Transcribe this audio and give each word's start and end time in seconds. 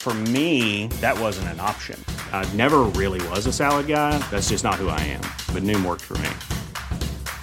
For 0.00 0.14
me, 0.32 0.86
that 1.02 1.20
wasn't 1.20 1.48
an 1.48 1.60
option. 1.60 2.02
I 2.32 2.48
never 2.56 2.84
really 2.96 3.20
was 3.28 3.44
a 3.44 3.52
salad 3.52 3.86
guy. 3.86 4.16
That's 4.30 4.48
just 4.48 4.64
not 4.64 4.76
who 4.76 4.88
I 4.88 4.98
am. 5.00 5.20
But 5.52 5.62
Noom 5.62 5.84
worked 5.84 6.00
for 6.00 6.16
me. 6.24 6.30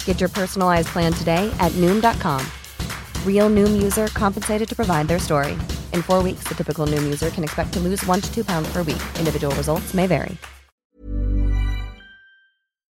Get 0.04 0.18
your 0.18 0.28
personalized 0.28 0.88
plan 0.88 1.12
today 1.12 1.48
at 1.60 1.70
Noom.com. 1.76 2.44
Real 3.24 3.48
Noom 3.48 3.80
user 3.80 4.08
compensated 4.08 4.68
to 4.70 4.74
provide 4.74 5.06
their 5.06 5.20
story. 5.20 5.56
In 5.92 6.02
four 6.02 6.20
weeks, 6.20 6.48
the 6.48 6.56
typical 6.56 6.84
Noom 6.84 7.04
user 7.04 7.30
can 7.30 7.44
expect 7.44 7.72
to 7.74 7.80
lose 7.80 8.04
one 8.06 8.20
to 8.20 8.34
two 8.34 8.42
pounds 8.42 8.68
per 8.72 8.82
week. 8.82 9.02
Individual 9.20 9.54
results 9.54 9.94
may 9.94 10.08
vary. 10.08 10.36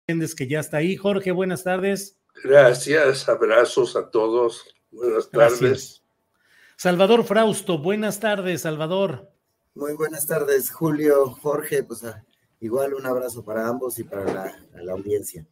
que 0.07 0.47
ya 0.47 0.61
está 0.61 0.77
ahí. 0.79 0.97
Jorge, 0.97 1.33
buenas 1.33 1.65
tardes. 1.65 2.17
Gracias, 2.45 3.29
abrazos 3.29 3.97
a 3.97 4.09
todos. 4.09 4.63
Buenas 4.93 5.29
tardes. 5.29 5.61
Gracias. 5.61 6.03
Salvador 6.77 7.25
Frausto, 7.25 7.77
buenas 7.79 8.21
tardes, 8.21 8.63
Salvador. 8.63 9.38
Muy 9.79 9.93
buenas 9.93 10.27
tardes, 10.27 10.73
Julio, 10.73 11.27
Jorge, 11.41 11.85
pues 11.85 12.03
ah, 12.03 12.25
igual 12.59 12.95
un 12.95 13.07
abrazo 13.07 13.45
para 13.45 13.69
ambos 13.69 13.97
y 14.01 14.03
para 14.03 14.25
la, 14.75 14.93
audiencia. 14.93 15.47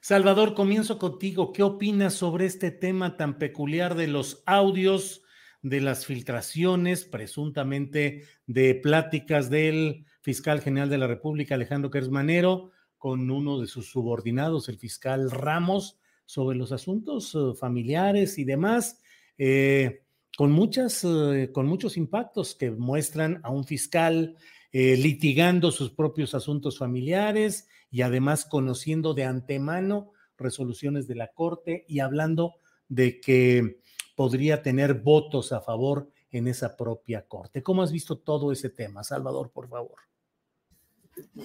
Salvador, 0.00 0.54
comienzo 0.54 0.98
contigo. 0.98 1.52
¿Qué 1.52 1.62
opinas 1.62 2.14
sobre 2.14 2.46
este 2.46 2.72
tema 2.72 3.16
tan 3.16 3.38
peculiar 3.38 3.94
de 3.94 4.08
los 4.08 4.42
audios, 4.46 5.22
de 5.62 5.80
las 5.80 6.06
filtraciones, 6.06 7.04
presuntamente 7.04 8.24
de 8.48 8.74
pláticas 8.74 9.48
del 9.48 10.06
fiscal 10.22 10.60
general 10.60 10.90
de 10.90 10.98
la 10.98 11.06
República, 11.06 11.54
Alejandro 11.54 11.88
Kersmanero, 11.88 12.72
con 12.98 13.30
uno 13.30 13.60
de 13.60 13.68
sus 13.68 13.88
subordinados, 13.88 14.68
el 14.68 14.78
fiscal 14.78 15.30
Ramos, 15.30 16.00
sobre 16.26 16.56
los 16.56 16.72
asuntos 16.72 17.32
eh, 17.36 17.54
familiares 17.56 18.38
y 18.38 18.44
demás? 18.44 18.98
Eh, 19.38 20.02
con, 20.36 20.50
muchas, 20.50 21.04
eh, 21.04 21.50
con 21.52 21.66
muchos 21.66 21.96
impactos 21.96 22.54
que 22.54 22.70
muestran 22.70 23.40
a 23.42 23.50
un 23.50 23.64
fiscal 23.64 24.36
eh, 24.72 24.96
litigando 24.96 25.70
sus 25.70 25.90
propios 25.90 26.34
asuntos 26.34 26.78
familiares 26.78 27.68
y 27.90 28.02
además 28.02 28.46
conociendo 28.46 29.12
de 29.12 29.24
antemano 29.24 30.12
resoluciones 30.38 31.06
de 31.06 31.14
la 31.14 31.28
Corte 31.28 31.84
y 31.86 32.00
hablando 32.00 32.54
de 32.88 33.20
que 33.20 33.80
podría 34.16 34.62
tener 34.62 34.94
votos 34.94 35.52
a 35.52 35.60
favor 35.60 36.10
en 36.30 36.48
esa 36.48 36.76
propia 36.76 37.26
Corte. 37.26 37.62
¿Cómo 37.62 37.82
has 37.82 37.92
visto 37.92 38.18
todo 38.18 38.50
ese 38.52 38.70
tema? 38.70 39.04
Salvador, 39.04 39.50
por 39.50 39.68
favor. 39.68 39.96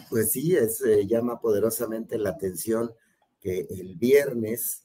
Pues 0.09 0.31
sí, 0.31 0.55
es, 0.55 0.81
eh, 0.81 1.05
llama 1.05 1.41
poderosamente 1.41 2.17
la 2.17 2.29
atención 2.29 2.93
que 3.41 3.67
el 3.69 3.97
viernes 3.97 4.83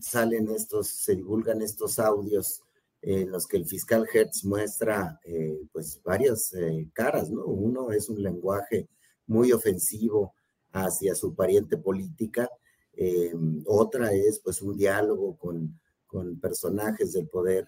salen 0.00 0.48
estos, 0.48 0.88
se 0.88 1.14
divulgan 1.14 1.60
estos 1.60 1.98
audios 1.98 2.62
en 3.02 3.30
los 3.30 3.46
que 3.46 3.56
el 3.56 3.66
fiscal 3.66 4.06
Hertz 4.12 4.44
muestra 4.44 5.20
eh, 5.24 5.60
pues 5.72 6.00
varias 6.02 6.52
eh, 6.54 6.88
caras, 6.92 7.30
¿no? 7.30 7.44
Uno 7.44 7.92
es 7.92 8.08
un 8.08 8.22
lenguaje 8.22 8.88
muy 9.26 9.52
ofensivo 9.52 10.34
hacia 10.72 11.14
su 11.14 11.34
pariente 11.34 11.76
política, 11.76 12.48
eh, 12.92 13.32
otra 13.66 14.12
es 14.12 14.40
pues 14.40 14.60
un 14.60 14.76
diálogo 14.76 15.36
con, 15.36 15.78
con 16.06 16.40
personajes 16.40 17.12
del 17.12 17.28
poder 17.28 17.66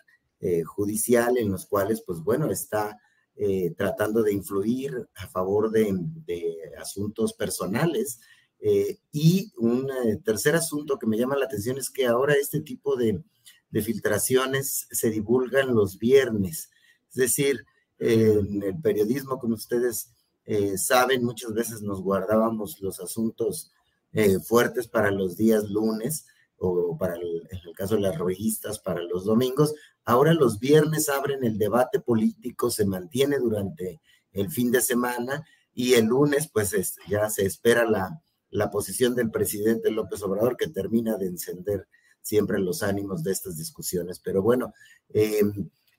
judicial 0.65 1.37
en 1.37 1.51
los 1.51 1.67
cuales 1.67 2.01
pues 2.01 2.21
bueno 2.21 2.51
está 2.51 2.99
tratando 3.77 4.23
de 4.23 4.33
influir 4.33 5.07
a 5.17 5.29
favor 5.29 5.71
de 5.71 5.95
asuntos 6.79 7.35
personales. 7.35 8.21
y 9.13 9.53
un 9.59 9.87
tercer 10.25 10.55
asunto 10.55 10.99
que 10.99 11.07
me 11.07 11.19
llama 11.19 11.37
la 11.37 11.45
atención 11.45 11.77
es 11.77 11.91
que 11.91 12.07
ahora 12.07 12.33
este 12.33 12.63
tipo 12.63 12.97
de 12.97 13.23
de 13.71 13.83
filtraciones 13.83 14.87
se 14.91 15.11
divulgan 15.11 15.75
los 15.75 15.99
viernes. 15.99 16.71
Es 17.09 17.15
decir, 17.15 17.65
en 17.99 18.63
el 18.63 18.81
periodismo, 18.81 19.39
como 19.39 19.55
ustedes 19.55 20.11
eh, 20.47 20.79
saben, 20.79 21.25
muchas 21.25 21.53
veces 21.53 21.83
nos 21.83 22.03
guardábamos 22.03 22.81
los 22.81 22.99
asuntos 23.01 23.73
eh, 24.13 24.41
fuertes 24.41 24.89
para 24.89 25.11
los 25.11 25.37
días 25.37 25.69
lunes 25.69 26.27
o 26.59 26.97
para 26.99 27.15
el, 27.15 27.47
en 27.51 27.69
el 27.69 27.75
caso 27.75 27.95
de 27.95 28.01
las 28.03 28.19
revistas 28.19 28.79
para 28.79 29.03
los 29.03 29.25
domingos. 29.25 29.75
Ahora 30.05 30.35
los 30.35 30.59
viernes 30.59 31.09
abren 31.09 31.45
el 31.45 31.59
debate 31.59 32.01
político, 32.01 32.71
se 32.71 32.85
mantiene 32.85 33.39
durante 33.39 34.01
el 34.33 34.51
fin 34.51 34.71
de 34.73 34.81
semana 34.81 35.47
y 35.75 35.95
el 35.95 36.07
lunes 36.07 36.49
pues 36.53 36.75
ya 37.09 37.31
se 37.31 37.47
espera 37.47 37.85
la, 37.85 38.21
la 38.51 38.71
posición 38.71 39.15
del 39.15 39.31
presidente 39.31 39.91
López 39.91 40.23
Obrador 40.23 40.57
que 40.57 40.69
termina 40.69 41.17
de 41.17 41.27
encender 41.27 41.87
siempre 42.23 42.59
los 42.59 42.83
ánimos 42.83 43.23
de 43.23 43.33
estas 43.33 43.57
discusiones. 43.57 44.21
Pero 44.21 44.43
bueno, 44.43 44.73
eh, 45.09 45.43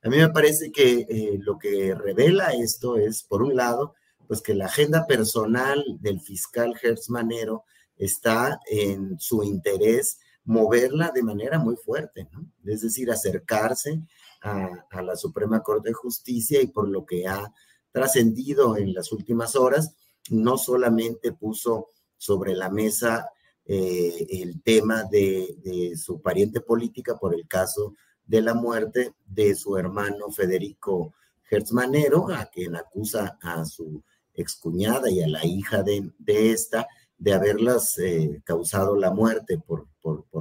a 0.03 0.09
mí 0.09 0.17
me 0.17 0.29
parece 0.29 0.71
que 0.71 1.05
eh, 1.09 1.37
lo 1.39 1.57
que 1.57 1.93
revela 1.95 2.53
esto 2.53 2.97
es, 2.97 3.23
por 3.23 3.43
un 3.43 3.55
lado, 3.55 3.95
pues 4.27 4.41
que 4.41 4.55
la 4.55 4.65
agenda 4.65 5.05
personal 5.07 5.83
del 5.99 6.21
fiscal 6.21 6.75
Hertz 6.81 7.09
Manero 7.09 7.65
está 7.97 8.59
en 8.69 9.19
su 9.19 9.43
interés 9.43 10.19
moverla 10.45 11.11
de 11.13 11.21
manera 11.21 11.59
muy 11.59 11.75
fuerte. 11.75 12.27
Es 12.65 12.81
decir, 12.81 13.11
acercarse 13.11 14.01
a 14.41 15.01
la 15.03 15.15
Suprema 15.15 15.61
Corte 15.61 15.89
de 15.89 15.93
Justicia 15.93 16.61
y 16.61 16.67
por 16.67 16.89
lo 16.89 17.05
que 17.05 17.27
ha 17.27 17.53
trascendido 17.91 18.75
en 18.77 18.93
las 18.93 19.11
últimas 19.11 19.55
horas, 19.55 19.95
no 20.29 20.57
solamente 20.57 21.33
puso 21.33 21.89
sobre 22.17 22.55
la 22.55 22.69
mesa 22.69 23.29
eh, 23.73 24.27
el 24.41 24.61
tema 24.63 25.05
de, 25.05 25.93
su 25.95 26.21
pariente 26.21 26.59
política 26.59 27.17
por 27.17 27.33
el 27.33 27.47
caso 27.47 27.95
de 28.25 28.41
la 28.41 28.53
muerte 28.53 29.13
de 29.25 29.55
su 29.55 29.77
hermano 29.77 30.29
Federico 30.29 31.13
Hertzmanero, 31.49 32.29
a 32.33 32.47
quien 32.47 32.75
acusa 32.75 33.37
a 33.41 33.63
su 33.63 34.03
excuñada 34.33 35.09
y 35.09 35.21
a 35.21 35.27
la 35.29 35.45
hija 35.45 35.83
de, 35.83 36.11
esta 36.27 36.85
de 37.17 37.31
haberlas 37.31 37.97
eh, 37.99 38.41
causado 38.43 38.97
la 38.97 39.11
muerte 39.11 39.57
por, 39.57 39.87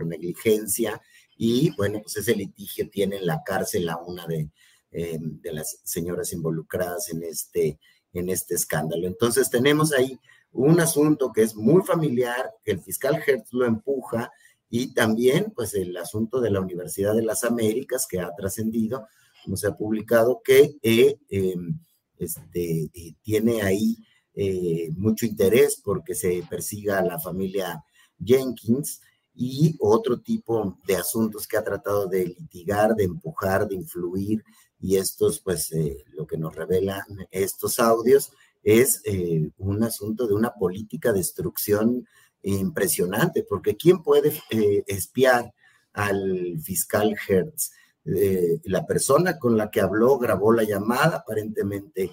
negligencia. 0.04 1.00
Y 1.36 1.70
bueno, 1.76 2.00
pues 2.02 2.16
ese 2.16 2.34
litigio 2.34 2.90
tiene 2.90 3.18
en 3.18 3.26
la 3.26 3.44
cárcel 3.44 3.88
a 3.90 3.96
una 3.98 4.26
de, 4.26 4.50
eh, 4.90 5.18
de 5.20 5.52
las 5.52 5.78
señoras 5.84 6.32
involucradas 6.32 7.10
en 7.10 7.22
este, 7.22 7.78
en 8.12 8.28
este 8.28 8.56
escándalo. 8.56 9.06
Entonces 9.06 9.48
tenemos 9.50 9.92
ahí 9.92 10.18
un 10.52 10.80
asunto 10.80 11.32
que 11.32 11.42
es 11.42 11.54
muy 11.54 11.82
familiar, 11.82 12.50
que 12.64 12.72
el 12.72 12.80
fiscal 12.80 13.22
Hertz 13.24 13.52
lo 13.52 13.66
empuja, 13.66 14.30
y 14.70 14.94
también 14.94 15.52
pues 15.54 15.74
el 15.74 15.96
asunto 15.96 16.40
de 16.40 16.50
la 16.50 16.60
Universidad 16.60 17.14
de 17.14 17.22
las 17.22 17.42
Américas 17.44 18.06
que 18.08 18.20
ha 18.20 18.34
trascendido, 18.34 19.06
como 19.44 19.56
se 19.56 19.66
ha 19.66 19.76
publicado, 19.76 20.40
que 20.44 20.76
eh, 20.82 21.18
em, 21.28 21.78
este, 22.16 22.90
eh, 22.94 23.14
tiene 23.22 23.62
ahí 23.62 23.96
eh, 24.34 24.90
mucho 24.96 25.26
interés 25.26 25.80
porque 25.84 26.14
se 26.14 26.44
persiga 26.48 27.00
a 27.00 27.04
la 27.04 27.18
familia 27.18 27.82
Jenkins 28.24 29.00
y 29.34 29.74
otro 29.80 30.20
tipo 30.20 30.78
de 30.86 30.96
asuntos 30.96 31.48
que 31.48 31.56
ha 31.56 31.64
tratado 31.64 32.06
de 32.06 32.26
litigar, 32.26 32.94
de 32.94 33.04
empujar, 33.04 33.66
de 33.66 33.74
influir, 33.74 34.44
y 34.78 34.96
estos 34.96 35.40
pues 35.40 35.72
lo 36.12 36.26
que 36.26 36.38
nos 36.38 36.54
revelan 36.54 37.04
estos 37.30 37.78
audios 37.78 38.32
es 38.62 39.02
eh, 39.04 39.50
un 39.58 39.82
asunto 39.82 40.26
de 40.26 40.34
una 40.34 40.52
política 40.54 41.12
de 41.12 41.18
destrucción 41.18 42.06
impresionante, 42.42 43.44
porque 43.48 43.76
¿quién 43.76 44.02
puede 44.02 44.32
eh, 44.50 44.82
espiar 44.86 45.52
al 45.92 46.58
fiscal 46.62 47.14
Hertz? 47.28 47.72
Eh, 48.04 48.60
la 48.64 48.86
persona 48.86 49.38
con 49.38 49.56
la 49.56 49.70
que 49.70 49.80
habló 49.80 50.18
grabó 50.18 50.52
la 50.52 50.64
llamada, 50.64 51.18
aparentemente 51.18 52.10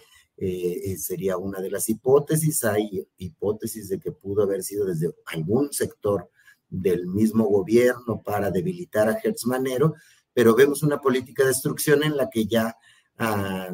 sería 0.99 1.35
una 1.37 1.59
de 1.59 1.71
las 1.71 1.89
hipótesis. 1.89 2.63
Hay 2.63 3.07
hipótesis 3.17 3.89
de 3.89 3.99
que 3.99 4.11
pudo 4.11 4.43
haber 4.43 4.61
sido 4.61 4.85
desde 4.85 5.09
algún 5.25 5.73
sector 5.73 6.29
del 6.69 7.07
mismo 7.07 7.45
gobierno 7.45 8.21
para 8.21 8.51
debilitar 8.51 9.09
a 9.09 9.17
Hertz 9.17 9.47
Manero, 9.47 9.95
pero 10.33 10.53
vemos 10.53 10.83
una 10.83 10.99
política 10.99 11.41
de 11.41 11.49
destrucción 11.49 12.03
en 12.03 12.15
la 12.15 12.29
que 12.29 12.45
ya 12.45 12.77
ah, 13.17 13.69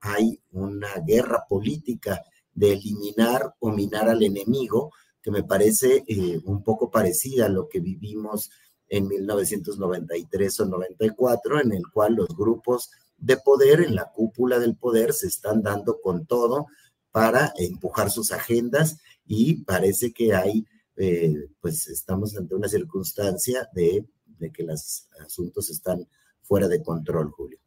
hay 0.00 0.40
una 0.52 0.94
guerra 1.06 1.44
política 1.48 2.22
de 2.52 2.72
eliminar 2.74 3.54
o 3.58 3.70
minar 3.70 4.08
al 4.08 4.22
enemigo, 4.22 4.92
que 5.22 5.30
me 5.30 5.44
parece 5.44 6.04
eh, 6.06 6.40
un 6.44 6.62
poco 6.62 6.90
parecida 6.90 7.46
a 7.46 7.50
lo 7.50 7.68
que 7.68 7.80
vivimos 7.80 8.50
en 8.88 9.06
1993 9.06 10.60
o 10.60 10.66
94, 10.66 11.60
en 11.60 11.72
el 11.72 11.84
cual 11.92 12.14
los 12.14 12.28
grupos 12.28 12.90
de 13.16 13.36
poder 13.36 13.80
en 13.80 13.94
la 13.94 14.10
cúpula 14.10 14.58
del 14.58 14.76
poder 14.76 15.12
se 15.12 15.26
están 15.26 15.62
dando 15.62 16.00
con 16.00 16.26
todo 16.26 16.66
para 17.12 17.52
empujar 17.56 18.10
sus 18.10 18.32
agendas 18.32 18.98
y 19.26 19.64
parece 19.64 20.12
que 20.12 20.34
hay, 20.34 20.64
eh, 20.96 21.48
pues 21.60 21.86
estamos 21.88 22.36
ante 22.36 22.54
una 22.54 22.68
circunstancia 22.68 23.68
de, 23.72 24.06
de 24.38 24.50
que 24.50 24.64
los 24.64 25.08
asuntos 25.24 25.70
están 25.70 26.08
fuera 26.42 26.66
de 26.66 26.82
control, 26.82 27.30
Julio. 27.30 27.58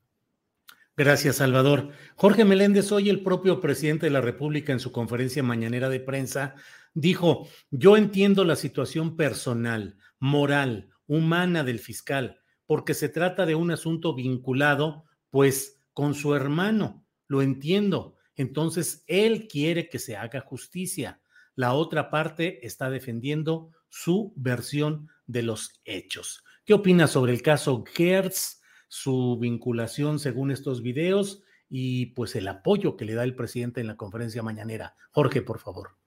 Gracias, 0.96 1.38
Salvador. 1.38 1.90
Jorge 2.16 2.46
Meléndez, 2.46 2.92
hoy 2.92 3.10
el 3.10 3.24
propio 3.24 3.60
presidente 3.60 4.06
de 4.06 4.12
la 4.12 4.22
República 4.22 4.74
en 4.74 4.80
su 4.80 4.92
conferencia 4.92 5.42
mañanera 5.42 5.90
de 5.90 6.00
prensa 6.00 6.54
dijo, 6.94 7.48
yo 7.72 7.98
entiendo 7.98 8.46
la 8.46 8.56
situación 8.56 9.16
personal, 9.16 9.98
moral, 10.20 10.90
humana 11.08 11.64
del 11.64 11.80
fiscal, 11.80 12.42
porque 12.68 12.94
se 12.94 13.10
trata 13.10 13.48
de 13.48 13.56
un 13.56 13.72
asunto 13.72 14.14
vinculado, 14.14 15.06
pues, 15.32 15.82
con 15.94 16.14
su 16.14 16.36
hermano. 16.36 17.04
Lo 17.28 17.42
entiendo. 17.42 18.16
Entonces, 18.36 19.04
él 19.08 19.48
quiere 19.48 19.90
que 19.90 19.98
se 19.98 20.16
haga 20.16 20.42
justicia. 20.42 21.22
La 21.56 21.74
otra 21.74 22.12
parte 22.12 22.64
está 22.68 22.92
defendiendo 22.92 23.72
su 23.90 24.32
versión 24.36 25.10
de 25.26 25.42
los 25.42 25.82
hechos. 25.86 26.44
¿Qué 26.66 26.76
opina 26.76 27.08
sobre 27.08 27.34
el 27.34 27.42
caso 27.42 27.84
Gertz, 27.84 28.62
su 28.94 29.40
vinculación 29.40 30.20
según 30.20 30.52
estos 30.52 30.84
videos 30.84 31.42
y 31.68 32.14
pues 32.14 32.36
el 32.36 32.48
apoyo 32.48 32.96
que 32.96 33.06
le 33.06 33.16
da 33.16 33.24
el 33.24 33.36
presidente 33.36 33.82
en 33.82 33.88
la 33.88 33.98
conferencia 33.98 34.44
mañanera? 34.44 34.96
Jorge, 35.10 35.42
por 35.42 35.58
favor. 35.58 35.98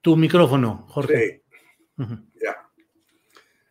Tu 0.00 0.16
micrófono, 0.16 0.86
Jorge. 0.88 1.42
Ya. 1.96 2.70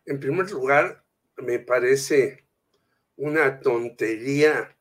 En 0.05 0.19
primer 0.19 0.51
lugar, 0.51 1.05
me 1.37 1.59
parece 1.59 2.45
una 3.15 3.61
tontería 3.61 4.77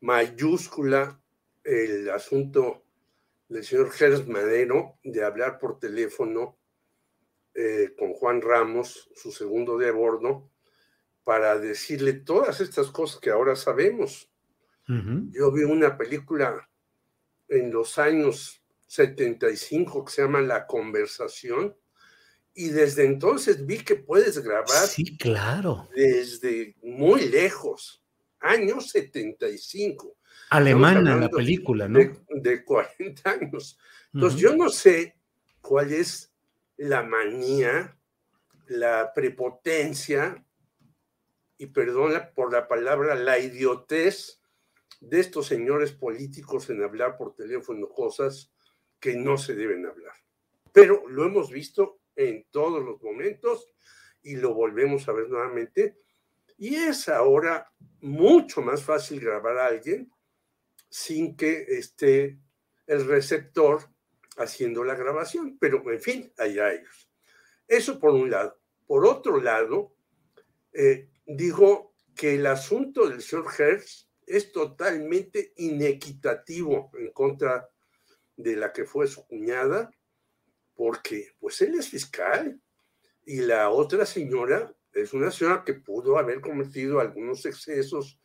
mayúscula 0.00 1.18
el 1.64 2.10
asunto 2.10 2.84
del 3.48 3.64
señor 3.64 3.90
Gers 3.90 4.28
Madero 4.28 4.98
de 5.02 5.24
hablar 5.24 5.58
por 5.58 5.78
teléfono 5.78 6.58
eh, 7.54 7.94
con 7.98 8.12
Juan 8.14 8.40
Ramos, 8.40 9.10
su 9.14 9.30
segundo 9.30 9.76
de 9.78 9.90
bordo, 9.90 10.50
para 11.24 11.58
decirle 11.58 12.14
todas 12.14 12.60
estas 12.60 12.90
cosas 12.90 13.20
que 13.20 13.30
ahora 13.30 13.56
sabemos. 13.56 14.28
Yo 14.86 15.50
vi 15.52 15.62
una 15.62 15.96
película 15.96 16.68
en 17.48 17.72
los 17.72 17.98
años 17.98 18.62
75 18.86 20.04
que 20.04 20.12
se 20.12 20.22
llama 20.22 20.42
La 20.42 20.66
Conversación, 20.66 21.74
y 22.54 22.68
desde 22.68 23.06
entonces 23.06 23.64
vi 23.64 23.78
que 23.78 23.96
puedes 23.96 24.38
grabar. 24.38 24.86
Sí, 24.86 25.16
claro. 25.16 25.88
Desde 25.94 26.76
muy 26.82 27.28
lejos, 27.28 28.04
años 28.40 28.90
75. 28.90 30.16
Alemana 30.50 31.16
la 31.16 31.30
película, 31.30 31.88
¿no? 31.88 31.98
De, 32.28 32.64
40 32.64 33.30
años. 33.30 33.78
Entonces, 34.12 34.38
yo 34.38 34.54
no 34.54 34.68
sé 34.68 35.16
cuál 35.62 35.92
es 35.92 36.31
la 36.76 37.02
manía, 37.02 37.98
la 38.66 39.12
prepotencia, 39.14 40.44
y 41.58 41.66
perdona 41.66 42.32
por 42.34 42.52
la 42.52 42.66
palabra, 42.66 43.14
la 43.14 43.38
idiotez 43.38 44.42
de 45.00 45.20
estos 45.20 45.46
señores 45.46 45.92
políticos 45.92 46.68
en 46.70 46.82
hablar 46.82 47.16
por 47.16 47.34
teléfono 47.34 47.88
cosas 47.88 48.52
que 48.98 49.14
no 49.14 49.36
se 49.36 49.54
deben 49.54 49.86
hablar. 49.86 50.14
Pero 50.72 51.08
lo 51.08 51.24
hemos 51.24 51.50
visto 51.50 52.00
en 52.16 52.46
todos 52.50 52.82
los 52.84 53.00
momentos 53.02 53.72
y 54.22 54.36
lo 54.36 54.54
volvemos 54.54 55.08
a 55.08 55.12
ver 55.12 55.28
nuevamente. 55.28 55.98
Y 56.56 56.74
es 56.74 57.08
ahora 57.08 57.72
mucho 58.00 58.60
más 58.62 58.82
fácil 58.82 59.20
grabar 59.20 59.58
a 59.58 59.66
alguien 59.66 60.10
sin 60.88 61.36
que 61.36 61.62
esté 61.68 62.38
el 62.86 63.06
receptor 63.06 63.91
haciendo 64.36 64.84
la 64.84 64.94
grabación. 64.94 65.58
Pero, 65.58 65.82
en 65.92 66.00
fin, 66.00 66.32
allá 66.38 66.72
ellos. 66.72 67.10
Eso 67.66 67.98
por 67.98 68.12
un 68.12 68.30
lado. 68.30 68.58
Por 68.86 69.06
otro 69.06 69.40
lado, 69.40 69.94
eh, 70.72 71.08
dijo 71.26 71.94
que 72.14 72.34
el 72.34 72.46
asunto 72.46 73.08
del 73.08 73.22
señor 73.22 73.46
Hertz 73.56 74.08
es 74.26 74.52
totalmente 74.52 75.52
inequitativo 75.56 76.90
en 76.94 77.10
contra 77.12 77.68
de 78.36 78.56
la 78.56 78.72
que 78.72 78.84
fue 78.84 79.06
su 79.06 79.26
cuñada 79.26 79.90
porque 80.74 81.32
pues 81.38 81.60
él 81.60 81.74
es 81.74 81.88
fiscal 81.88 82.60
y 83.24 83.40
la 83.40 83.70
otra 83.70 84.06
señora 84.06 84.74
es 84.92 85.12
una 85.12 85.30
señora 85.30 85.64
que 85.64 85.74
pudo 85.74 86.18
haber 86.18 86.40
cometido 86.40 87.00
algunos 87.00 87.46
excesos 87.46 88.20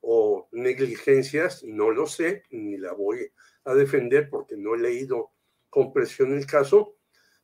o 0.00 0.48
negligencias, 0.52 1.62
no 1.64 1.90
lo 1.90 2.06
sé, 2.06 2.44
ni 2.50 2.78
la 2.78 2.92
voy 2.92 3.30
a 3.64 3.74
defender 3.74 4.28
porque 4.30 4.56
no 4.56 4.74
he 4.74 4.78
leído 4.78 5.32
con 5.70 5.92
presión 5.92 6.36
el 6.36 6.46
caso, 6.46 6.96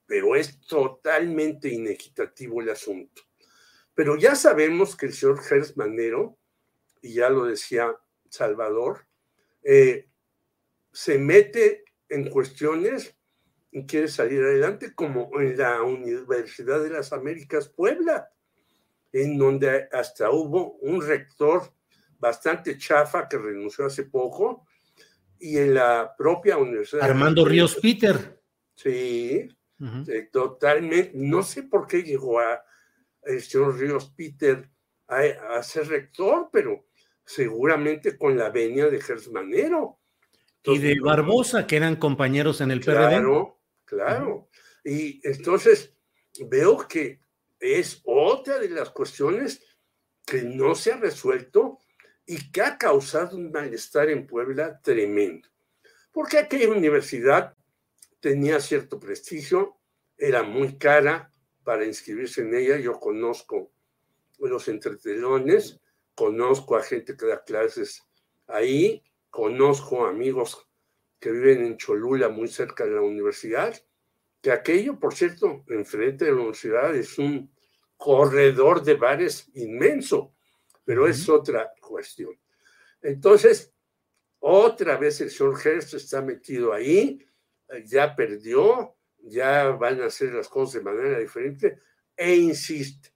pero 0.05 0.37
es 0.37 0.61
totalmente 0.61 1.69
inequitativo 1.69 2.61
el 2.61 2.71
asunto. 2.71 3.23
Pero 3.95 4.17
ya 4.17 4.35
sabemos 4.35 4.97
que 4.97 5.07
el 5.07 5.15
señor 5.15 5.43
Gers 5.43 5.77
Manero, 5.77 6.39
y 7.01 7.15
ya 7.15 7.31
lo 7.31 7.45
decía 7.45 7.97
Salvador, 8.29 9.07
eh, 9.63 10.09
se 10.93 11.19
mete 11.19 11.85
en 12.09 12.29
cuestiones 12.29 13.17
quiere 13.85 14.09
salir 14.09 14.43
adelante, 14.43 14.95
como 14.95 15.31
en 15.39 15.59
la 15.59 15.83
Universidad 15.83 16.83
de 16.83 16.91
las 16.91 17.13
Américas 17.13 17.69
Puebla, 17.69 18.31
en 19.13 19.37
donde 19.37 19.89
hasta 19.93 20.31
hubo 20.31 20.77
un 20.77 21.07
rector 21.07 21.73
bastante 22.19 22.79
chafa 22.79 23.29
que 23.29 23.37
renunció 23.37 23.87
hace 23.87 24.05
poco, 24.05 24.67
y 25.39 25.59
en 25.59 25.75
la 25.75 26.15
propia 26.17 26.57
universidad. 26.57 27.03
Armando 27.03 27.45
Ríos 27.45 27.77
Peter. 27.77 28.41
Sí, 28.75 29.49
eh, 30.09 30.29
totalmente. 30.33 31.13
No 31.15 31.43
sé 31.43 31.65
por 31.65 31.87
qué 31.87 32.03
llegó 32.03 32.41
a 32.41 32.63
el 33.23 33.43
señor 33.43 33.79
Ríos 33.79 34.13
Peter 34.17 34.71
a, 35.09 35.63
ser 35.63 35.89
rector, 35.89 36.49
pero 36.53 36.87
seguramente 37.25 38.17
con 38.17 38.37
la 38.37 38.51
venia 38.51 38.87
de 38.87 39.01
Gersmanero. 39.01 39.99
y 40.65 40.79
de 40.79 40.97
Barbosa, 41.01 41.67
que 41.67 41.77
eran 41.77 41.97
compañeros 41.97 42.61
en 42.61 42.71
el 42.71 42.81
claro, 42.81 43.61
Claro. 43.85 44.49
Y 44.85 45.21
entonces 45.27 45.95
veo 46.49 46.87
que 46.89 47.21
es 47.61 48.03
otra 48.05 48.59
de 48.59 48.69
las 48.69 48.91
cuestiones 48.91 49.63
que 50.25 50.43
no 50.43 50.75
se 50.75 50.93
ha 50.93 50.97
resuelto 50.97 51.79
y 52.27 52.51
que 52.51 52.61
ha 52.63 52.77
causado 52.77 53.37
un 53.37 53.53
malestar 53.53 54.11
en 54.11 54.27
Puebla 54.27 54.81
tremendo. 54.83 55.49
Porque 56.13 56.39
aquella 56.39 56.69
universidad 56.69 57.55
tenía 58.21 58.61
cierto 58.61 58.99
prestigio, 58.99 59.77
era 60.19 60.43
muy 60.43 60.77
cara 60.77 61.31
para 61.63 61.85
inscribirse 61.85 62.43
en 62.43 62.55
ella. 62.55 62.79
Yo 62.79 62.99
conozco 62.99 63.71
los 64.39 64.69
entretelones, 64.69 65.81
conozco 66.15 66.77
a 66.77 66.83
gente 66.83 67.17
que 67.17 67.27
da 67.27 67.45
clases 67.45 68.03
ahí, 68.47 69.03
conozco 69.31 70.07
amigos 70.07 70.67
que 71.21 71.31
viven 71.31 71.65
en 71.65 71.77
Cholula, 71.77 72.29
muy 72.29 72.49
cerca 72.49 72.85
de 72.85 72.93
la 72.93 73.01
universidad, 73.01 73.75
que 74.41 74.53
aquello, 74.53 74.99
por 74.99 75.15
cierto, 75.15 75.65
enfrente 75.69 76.25
de 76.25 76.33
la 76.33 76.39
universidad 76.39 76.95
es 76.95 77.19
un 77.19 77.51
corredor 77.97 78.83
de 78.83 78.95
bares 78.95 79.51
inmenso, 79.55 80.36
pero 80.87 81.09
es 81.09 81.29
otra 81.29 81.73
cuestión. 81.81 82.39
Entonces, 83.03 83.75
otra 84.39 84.97
vez 84.97 85.21
el 85.21 85.31
señor 85.31 85.61
Hearst 85.61 85.95
está 85.95 86.23
metido 86.23 86.73
ahí, 86.73 87.27
ya 87.85 88.15
perdió, 88.15 88.97
ya 89.19 89.71
van 89.71 90.01
a 90.01 90.07
hacer 90.07 90.33
las 90.33 90.49
cosas 90.49 90.75
de 90.75 90.91
manera 90.93 91.19
diferente, 91.19 91.81
e 92.17 92.37
insiste. 92.37 93.13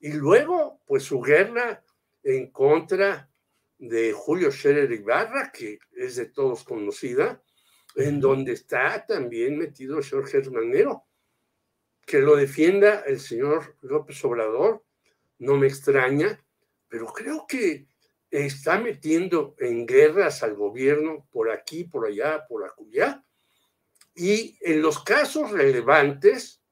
Y 0.00 0.12
luego, 0.12 0.82
pues 0.86 1.04
su 1.04 1.20
guerra 1.20 1.82
en 2.22 2.50
contra 2.50 3.30
de 3.78 4.12
Julio 4.12 4.52
Scherer 4.52 4.92
Ibarra, 4.92 5.50
que 5.50 5.78
es 5.92 6.16
de 6.16 6.26
todos 6.26 6.64
conocida, 6.64 7.42
en 7.94 8.20
donde 8.20 8.52
está 8.52 9.06
también 9.06 9.56
metido 9.56 9.98
el 9.98 10.04
señor 10.04 10.28
Germanero. 10.28 11.06
Que 12.04 12.20
lo 12.20 12.36
defienda 12.36 13.00
el 13.06 13.20
señor 13.20 13.76
López 13.80 14.22
Obrador, 14.22 14.84
no 15.38 15.56
me 15.56 15.66
extraña, 15.66 16.45
pero 16.88 17.06
creo 17.06 17.46
que 17.46 17.86
está 18.30 18.78
metiendo 18.78 19.54
en 19.58 19.86
guerras 19.86 20.42
al 20.42 20.54
gobierno 20.54 21.26
por 21.30 21.50
aquí, 21.50 21.84
por 21.84 22.06
allá, 22.06 22.46
por 22.46 22.64
acullá, 22.64 23.24
Y 24.14 24.58
en 24.62 24.80
los 24.80 25.04
casos 25.04 25.50
relevantes, 25.50 26.62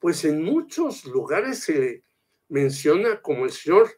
pues 0.00 0.24
en 0.24 0.42
muchos 0.42 1.04
lugares 1.04 1.60
se 1.60 2.02
menciona 2.48 3.22
como 3.22 3.44
el 3.44 3.52
señor 3.52 3.88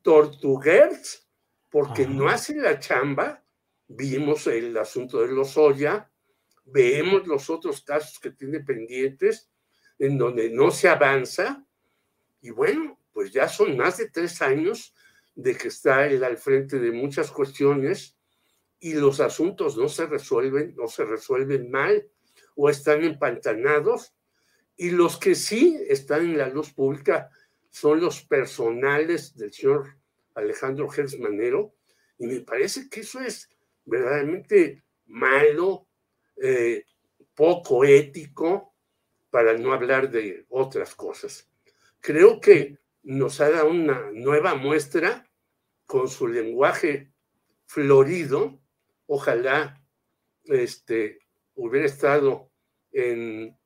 Tortuguers, 0.00 1.28
porque 1.70 2.06
no 2.06 2.28
hace 2.28 2.54
la 2.56 2.78
chamba. 2.78 3.44
Vimos 3.86 4.46
el 4.46 4.76
asunto 4.78 5.20
de 5.20 5.28
los 5.28 5.58
Oya, 5.58 6.10
vemos 6.64 7.26
los 7.26 7.50
otros 7.50 7.82
casos 7.82 8.18
que 8.18 8.30
tiene 8.30 8.60
pendientes, 8.60 9.50
en 9.98 10.16
donde 10.16 10.48
no 10.50 10.70
se 10.70 10.88
avanza. 10.88 11.66
Y 12.40 12.50
bueno, 12.50 12.98
pues 13.12 13.32
ya 13.32 13.48
son 13.48 13.76
más 13.76 13.98
de 13.98 14.08
tres 14.08 14.40
años 14.42 14.94
de 15.34 15.56
que 15.56 15.68
está 15.68 16.06
él 16.06 16.24
al 16.24 16.36
frente 16.36 16.78
de 16.78 16.92
muchas 16.92 17.30
cuestiones 17.30 18.16
y 18.80 18.94
los 18.94 19.20
asuntos 19.20 19.76
no 19.76 19.88
se 19.88 20.06
resuelven, 20.06 20.74
no 20.76 20.88
se 20.88 21.04
resuelven 21.04 21.70
mal 21.70 22.08
o 22.56 22.68
están 22.68 23.04
empantanados. 23.04 24.14
Y 24.76 24.90
los 24.90 25.18
que 25.18 25.34
sí 25.34 25.78
están 25.88 26.22
en 26.22 26.38
la 26.38 26.48
luz 26.48 26.72
pública 26.72 27.30
son 27.70 28.00
los 28.00 28.22
personales 28.22 29.36
del 29.36 29.52
señor 29.52 29.96
Alejandro 30.34 30.88
Gersmanero. 30.88 31.74
Y 32.18 32.26
me 32.26 32.40
parece 32.40 32.88
que 32.88 33.00
eso 33.00 33.20
es 33.20 33.48
verdaderamente 33.84 34.82
malo, 35.06 35.86
eh, 36.42 36.84
poco 37.34 37.84
ético, 37.84 38.74
para 39.30 39.56
no 39.56 39.72
hablar 39.72 40.10
de 40.10 40.44
otras 40.48 40.94
cosas. 40.94 41.48
Creo 42.00 42.40
que 42.40 42.78
nos 43.02 43.40
ha 43.40 43.50
dado 43.50 43.68
una 43.70 44.10
nueva 44.12 44.54
muestra 44.54 45.28
con 45.86 46.08
su 46.08 46.28
lenguaje 46.28 47.12
florido. 47.66 48.60
Ojalá 49.06 49.82
este, 50.44 51.18
hubiera 51.54 51.86
estado 51.86 52.50
en 52.92 53.56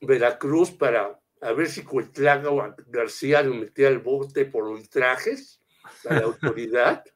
Veracruz 0.00 0.70
para 0.70 1.18
a 1.42 1.52
ver 1.52 1.68
si 1.68 1.82
Cuitlaga 1.82 2.50
o 2.50 2.74
García 2.86 3.42
lo 3.42 3.54
metía 3.54 3.88
al 3.88 3.98
bote 3.98 4.44
por 4.44 4.64
ultrajes 4.64 5.60
a 6.08 6.14
la 6.14 6.24
autoridad. 6.24 7.04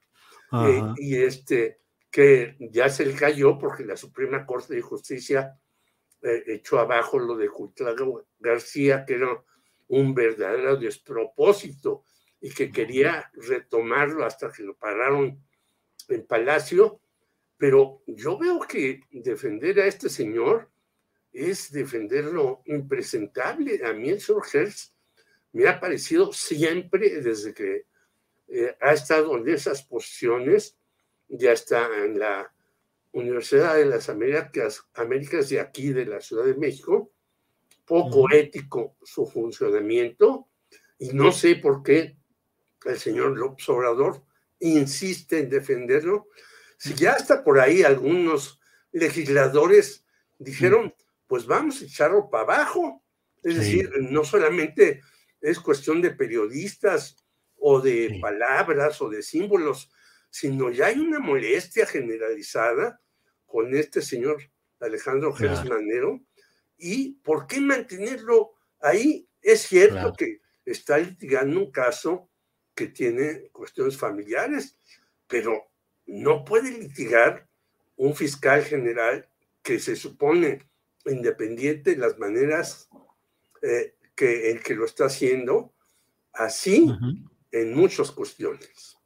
Eh, 0.53 0.81
y 0.99 1.17
este, 1.17 1.81
que 2.09 2.57
ya 2.61 2.89
se 2.89 3.05
le 3.05 3.15
cayó 3.15 3.59
porque 3.59 3.85
la 3.85 3.97
Suprema 3.97 4.47
Corte 4.47 4.77
de 4.77 4.81
Justicia 4.81 5.59
eh, 6.23 6.45
echó 6.47 6.79
abajo 6.79 7.19
lo 7.19 7.37
de 7.37 7.49
Cuitlaga 7.49 8.07
García, 8.39 9.05
que 9.05 9.15
era 9.15 9.43
un 9.89 10.15
verdadero 10.15 10.77
despropósito 10.77 12.05
y 12.41 12.51
que 12.51 12.71
quería 12.71 13.31
retomarlo 13.35 14.25
hasta 14.25 14.53
que 14.53 14.63
lo 14.63 14.77
pararon 14.77 15.43
en 16.09 16.27
Palacio. 16.27 17.01
Pero 17.57 18.03
yo 18.07 18.39
veo 18.39 18.61
que 18.61 19.01
defender 19.11 19.81
a 19.81 19.87
este 19.87 20.09
señor 20.09 20.71
es 21.33 21.73
defender 21.73 22.25
lo 22.25 22.63
impresentable. 22.67 23.85
A 23.85 23.93
mí 23.93 24.11
el 24.11 24.21
señor 24.21 24.45
Hertz 24.53 24.93
me 25.53 25.69
ha 25.69 25.81
parecido 25.81 26.33
siempre, 26.33 27.21
desde 27.21 27.55
que 27.55 27.87
eh, 28.49 28.77
ha 28.81 28.93
estado 28.93 29.37
en 29.37 29.49
esas 29.49 29.83
posiciones, 29.83 30.77
ya 31.29 31.53
está 31.53 31.89
en 32.05 32.19
la 32.19 32.53
Universidad 33.13 33.77
de 33.77 33.87
las 33.87 34.09
Américas, 34.09 34.87
Américas 34.95 35.49
de 35.49 35.61
aquí, 35.61 35.93
de 35.93 36.05
la 36.05 36.21
Ciudad 36.21 36.45
de 36.45 36.55
México, 36.55 37.11
poco 37.87 38.27
ético 38.33 38.97
su 39.03 39.27
funcionamiento 39.27 40.49
y 40.99 41.11
no 41.11 41.33
sé 41.33 41.57
por 41.57 41.83
qué 41.83 42.17
el 42.85 42.99
señor 42.99 43.39
López 43.39 43.69
Obrador 43.69 44.25
insiste 44.61 45.39
en 45.39 45.49
defenderlo. 45.49 46.29
Si 46.79 46.95
ya 46.95 47.13
hasta 47.13 47.45
por 47.45 47.61
ahí 47.61 47.83
algunos 47.83 48.61
legisladores 48.93 50.05
dijeron, 50.39 50.95
pues 51.27 51.47
vamos 51.47 51.81
a 51.81 51.85
echarlo 51.85 52.29
para 52.31 52.45
abajo. 52.45 53.03
Es 53.43 53.57
decir, 53.57 53.91
no 54.01 54.25
solamente 54.25 55.01
es 55.41 55.61
cuestión 55.61 56.03
de 56.03 56.11
periodistas 56.11 57.17
o 57.57 57.81
de 57.81 58.19
palabras 58.21 59.01
o 59.01 59.09
de 59.09 59.23
símbolos, 59.23 59.91
sino 60.31 60.71
ya 60.71 60.87
hay 60.87 60.99
una 60.99 61.21
molestia 61.21 61.87
generalizada 61.87 63.01
con 63.47 63.75
este 63.75 64.03
señor 64.03 64.43
Alejandro 64.81 65.33
Gersmanero 65.33 66.21
¿Y 66.79 67.15
por 67.23 67.47
qué 67.47 67.61
mantenerlo 67.61 68.53
ahí? 68.81 69.29
Es 69.41 69.63
cierto 69.63 70.13
que 70.13 70.41
está 70.65 70.99
litigando 70.99 71.59
un 71.61 71.71
caso 71.71 72.29
que 72.75 72.89
tiene 72.89 73.49
cuestiones 73.53 73.97
familiares, 73.97 74.79
pero 75.27 75.71
no 76.07 76.45
puede 76.45 76.71
litigar 76.71 77.49
un 77.97 78.15
fiscal 78.15 78.63
general 78.65 79.29
que 79.63 79.79
se 79.79 79.97
supone 79.97 80.69
independiente 81.07 81.91
de 81.91 81.97
las 81.97 82.19
maneras 82.19 82.89
eh, 83.63 83.95
que 84.15 84.51
el 84.51 84.63
que 84.63 84.75
lo 84.75 84.85
está 84.85 85.07
haciendo, 85.07 85.75
así 86.33 86.91
en 87.53 87.75
muchas 87.75 88.11
cuestiones. 88.11 88.97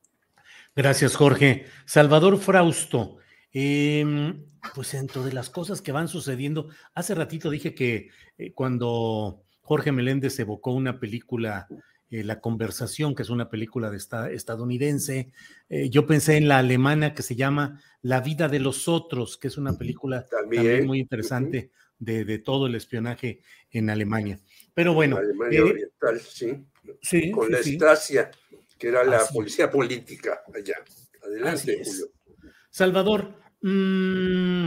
Gracias, 0.75 1.17
Jorge. 1.17 1.67
Salvador 1.85 2.39
Frausto, 2.39 3.19
Em, 3.53 4.45
pues 4.75 4.93
dentro 4.93 5.25
de 5.25 5.33
las 5.33 5.51
cosas 5.51 5.83
que 5.83 5.93
van 5.93 6.09
sucediendo, 6.09 6.69
hace 6.95 7.15
ratito 7.15 7.51
dije 7.51 7.75
que 7.75 8.11
eh, 8.39 8.53
cuando 8.53 9.43
Jorge 9.61 9.93
Meléndez 9.93 10.39
evocó 10.39 10.73
una 10.73 11.01
película, 11.01 11.67
eh, 12.11 12.25
La 12.25 12.41
conversación, 12.41 13.15
que 13.15 13.23
es 13.23 13.31
una 13.31 13.49
película 13.49 13.89
de 13.89 13.97
esta, 13.97 14.31
estadounidense, 14.31 15.33
eh, 15.69 15.91
yo 15.91 16.07
pensé 16.07 16.37
en 16.37 16.49
la 16.49 16.59
alemana 16.59 17.15
que 17.15 17.23
se 17.23 17.37
llama 17.37 17.81
La 18.03 18.21
vida 18.21 18.49
de 18.49 18.59
los 18.59 18.89
otros, 18.89 19.37
que 19.37 19.47
es 19.47 19.57
una 19.57 19.79
película 19.79 20.27
también, 20.27 20.87
muy 20.87 20.99
interesante 20.99 21.71
de, 22.01 22.39
todo 22.39 22.67
el 22.67 22.75
espionaje 22.75 23.43
en 23.71 23.91
Alemania. 23.91 24.41
Pero 24.75 24.95
bueno. 24.95 25.19
Alemania 25.19 25.63
Oriental, 25.65 26.21
sí. 26.21 27.31
Con 27.31 27.53
la 27.53 27.59
Estasia, 27.59 28.31
que 28.77 28.89
era 28.89 29.05
la 29.05 29.25
policía 29.33 29.71
política 29.71 30.43
allá. 30.53 30.77
Adelante, 31.23 31.81
Julio. 31.85 32.07
Salvador, 32.71 33.35
mm, 33.63 34.67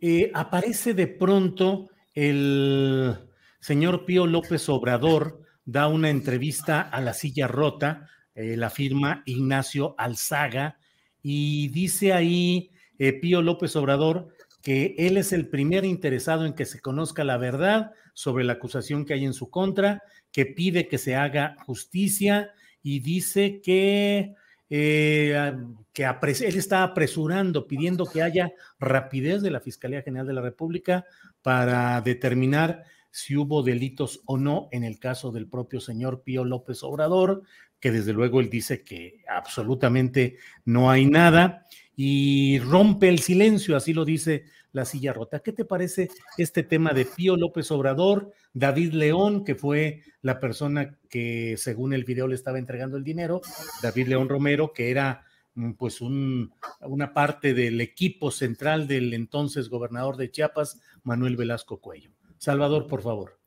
eh, 0.00 0.30
aparece 0.32 0.94
de 0.94 1.08
pronto 1.08 1.90
el 2.14 3.16
señor 3.60 4.06
Pío 4.06 4.26
López 4.26 4.68
Obrador, 4.68 5.42
da 5.64 5.88
una 5.88 6.10
entrevista 6.10 6.80
a 6.80 7.00
la 7.00 7.12
silla 7.12 7.48
rota, 7.48 8.08
eh, 8.34 8.56
la 8.56 8.70
firma 8.70 9.22
Ignacio 9.26 9.96
Alzaga, 9.98 10.78
y 11.22 11.68
dice 11.68 12.12
ahí 12.12 12.70
eh, 12.98 13.12
Pío 13.14 13.42
López 13.42 13.74
Obrador 13.74 14.28
que 14.62 14.94
él 14.98 15.16
es 15.16 15.32
el 15.32 15.48
primer 15.48 15.84
interesado 15.84 16.46
en 16.46 16.52
que 16.52 16.64
se 16.64 16.80
conozca 16.80 17.24
la 17.24 17.36
verdad 17.36 17.92
sobre 18.14 18.44
la 18.44 18.54
acusación 18.54 19.04
que 19.04 19.14
hay 19.14 19.24
en 19.24 19.32
su 19.32 19.50
contra, 19.50 20.02
que 20.32 20.46
pide 20.46 20.88
que 20.88 20.98
se 20.98 21.16
haga 21.16 21.56
justicia 21.66 22.50
y 22.82 23.00
dice 23.00 23.60
que 23.60 24.34
eh, 24.68 25.54
que 25.92 26.04
él 26.04 26.56
está 26.56 26.82
apresurando, 26.82 27.66
pidiendo 27.66 28.06
que 28.06 28.22
haya 28.22 28.52
rapidez 28.78 29.42
de 29.42 29.50
la 29.50 29.60
Fiscalía 29.60 30.02
General 30.02 30.26
de 30.26 30.34
la 30.34 30.42
República 30.42 31.04
para 31.42 32.00
determinar 32.00 32.84
si 33.10 33.36
hubo 33.36 33.62
delitos 33.62 34.20
o 34.26 34.36
no 34.36 34.68
en 34.72 34.84
el 34.84 34.98
caso 34.98 35.32
del 35.32 35.48
propio 35.48 35.80
señor 35.80 36.22
Pío 36.22 36.44
López 36.44 36.82
Obrador, 36.82 37.42
que 37.80 37.90
desde 37.90 38.12
luego 38.12 38.40
él 38.40 38.50
dice 38.50 38.84
que 38.84 39.22
absolutamente 39.28 40.36
no 40.64 40.90
hay 40.90 41.06
nada 41.06 41.64
y 41.94 42.58
rompe 42.58 43.08
el 43.08 43.20
silencio, 43.20 43.74
así 43.74 43.94
lo 43.94 44.04
dice 44.04 44.44
la 44.76 44.84
silla 44.84 45.14
rota. 45.14 45.40
¿Qué 45.40 45.52
te 45.52 45.64
parece 45.64 46.10
este 46.36 46.62
tema 46.62 46.92
de 46.92 47.06
Pío 47.06 47.36
López 47.36 47.70
Obrador, 47.70 48.32
David 48.52 48.92
León, 48.92 49.42
que 49.42 49.54
fue 49.54 50.02
la 50.20 50.38
persona 50.38 50.98
que 51.08 51.56
según 51.56 51.94
el 51.94 52.04
video 52.04 52.28
le 52.28 52.34
estaba 52.34 52.58
entregando 52.58 52.98
el 52.98 53.02
dinero, 53.02 53.40
David 53.82 54.08
León 54.08 54.28
Romero, 54.28 54.74
que 54.74 54.90
era 54.90 55.24
mm, 55.54 55.72
pues 55.72 56.02
un, 56.02 56.52
una 56.82 57.14
parte 57.14 57.54
del 57.54 57.80
equipo 57.80 58.30
central 58.30 58.86
del 58.86 59.14
entonces 59.14 59.70
gobernador 59.70 60.18
de 60.18 60.30
Chiapas, 60.30 60.78
Manuel 61.02 61.36
Velasco 61.36 61.80
Cuello. 61.80 62.10
Salvador, 62.36 62.86
por 62.86 63.00
favor. 63.00 63.38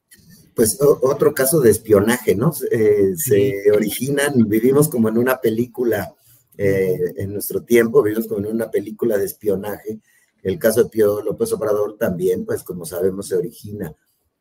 Pues 0.55 0.79
otro 0.81 1.31
caso 1.35 1.61
de 1.61 1.69
espionaje, 1.69 2.35
¿no? 2.35 2.51
Eh, 2.71 3.13
se 3.15 3.71
originan, 3.71 4.49
vivimos 4.49 4.89
como 4.89 5.09
en 5.09 5.19
una 5.19 5.39
película, 5.39 6.11
eh, 6.57 7.13
en 7.17 7.33
nuestro 7.33 7.61
tiempo, 7.63 8.01
vivimos 8.01 8.27
como 8.27 8.39
en 8.47 8.55
una 8.55 8.71
película 8.71 9.15
de 9.19 9.25
espionaje. 9.25 9.99
El 10.43 10.57
caso 10.57 10.83
de 10.83 10.89
Pío 10.89 11.21
López 11.21 11.51
Obrador 11.53 11.97
también, 11.97 12.45
pues 12.45 12.63
como 12.63 12.85
sabemos, 12.85 13.27
se 13.27 13.35
origina 13.35 13.93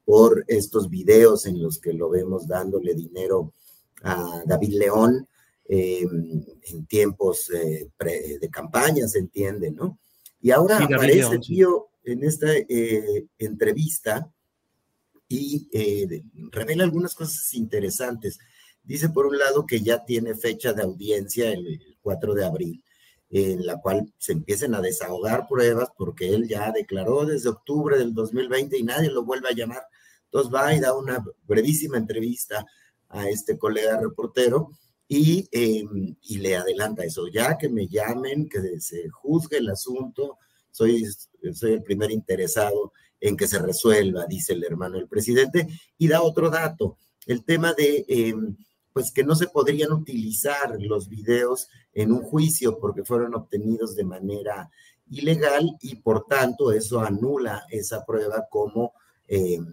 por 0.04 0.44
estos 0.48 0.88
videos 0.88 1.46
en 1.46 1.62
los 1.62 1.78
que 1.78 1.92
lo 1.92 2.08
vemos 2.08 2.46
dándole 2.46 2.94
dinero 2.94 3.52
a 4.02 4.42
David 4.46 4.74
León 4.74 5.28
em, 5.68 6.44
en 6.62 6.86
tiempos 6.86 7.50
eh, 7.50 7.90
de 8.40 8.48
campaña, 8.50 9.06
se 9.08 9.18
entiende, 9.18 9.70
¿no? 9.70 9.98
Y 10.40 10.50
ahora 10.50 10.78
aparece 10.78 11.40
Pío 11.40 11.88
en 12.04 12.24
esta 12.24 12.46
eh, 12.56 13.26
entrevista 13.38 14.32
y 15.28 15.68
eh, 15.72 16.22
revela 16.50 16.84
algunas 16.84 17.14
cosas 17.14 17.52
interesantes. 17.54 18.38
Dice, 18.82 19.10
por 19.10 19.26
un 19.26 19.36
lado, 19.36 19.66
que 19.66 19.80
ya 19.80 20.04
tiene 20.04 20.34
fecha 20.34 20.72
de 20.72 20.82
audiencia 20.82 21.50
el 21.52 21.98
4 22.00 22.34
de 22.34 22.44
abril 22.44 22.82
en 23.30 23.66
la 23.66 23.80
cual 23.80 24.12
se 24.18 24.32
empiecen 24.32 24.74
a 24.74 24.80
desahogar 24.80 25.46
pruebas, 25.46 25.88
porque 25.96 26.34
él 26.34 26.48
ya 26.48 26.72
declaró 26.72 27.26
desde 27.26 27.50
octubre 27.50 27.98
del 27.98 28.14
2020 28.14 28.78
y 28.78 28.82
nadie 28.82 29.10
lo 29.10 29.24
vuelve 29.24 29.48
a 29.48 29.54
llamar. 29.54 29.82
Entonces 30.24 30.52
va 30.52 30.74
y 30.74 30.80
da 30.80 30.94
una 30.94 31.24
brevísima 31.46 31.98
entrevista 31.98 32.64
a 33.08 33.28
este 33.28 33.58
colega 33.58 34.00
reportero 34.00 34.70
y, 35.06 35.48
em, 35.52 36.16
y 36.22 36.38
le 36.38 36.56
adelanta 36.56 37.04
eso, 37.04 37.28
ya 37.28 37.56
que 37.56 37.68
me 37.68 37.86
llamen, 37.86 38.48
que 38.48 38.78
se 38.80 39.08
juzgue 39.08 39.58
el 39.58 39.70
asunto, 39.70 40.36
soy, 40.70 41.06
soy 41.54 41.72
el 41.72 41.82
primer 41.82 42.10
interesado 42.10 42.92
en 43.20 43.36
que 43.36 43.48
se 43.48 43.58
resuelva, 43.58 44.26
dice 44.26 44.52
el 44.52 44.64
hermano 44.64 44.96
del 44.96 45.08
presidente, 45.08 45.66
y 45.96 46.08
da 46.08 46.22
otro 46.22 46.50
dato, 46.50 46.96
el 47.26 47.44
tema 47.44 47.72
de 47.72 48.04
em, 48.06 48.56
pues 48.98 49.12
que 49.12 49.22
no 49.22 49.36
se 49.36 49.46
podrían 49.46 49.92
utilizar 49.92 50.74
los 50.80 51.08
videos 51.08 51.68
en 51.94 52.10
un 52.10 52.20
juicio 52.20 52.80
porque 52.80 53.04
fueron 53.04 53.32
obtenidos 53.36 53.94
de 53.94 54.02
manera 54.02 54.72
ilegal 55.08 55.76
y 55.80 55.94
por 55.94 56.26
tanto 56.26 56.72
eso 56.72 56.98
anula 56.98 57.64
esa 57.70 58.04
prueba 58.04 58.48
como 58.50 58.94
em, 59.28 59.72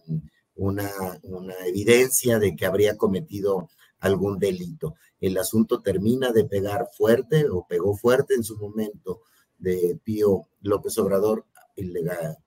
una, 0.58 0.92
una 1.24 1.56
evidencia 1.66 2.38
de 2.38 2.56
que 2.56 2.68
habría 2.68 2.98
cometido 2.98 3.72
algún 3.98 4.38
delito. 4.38 4.94
El 5.20 5.40
asunto 5.40 5.82
termina 5.82 6.32
de 6.32 6.44
pegar 6.44 6.90
fuerte 6.96 7.50
o 7.50 7.66
pegó 7.68 7.98
fuerte 7.98 8.36
en 8.36 8.44
su 8.44 8.60
momento 8.60 9.24
de 9.58 10.00
Pío 10.04 10.50
López 10.62 10.96
Obrador 11.00 11.46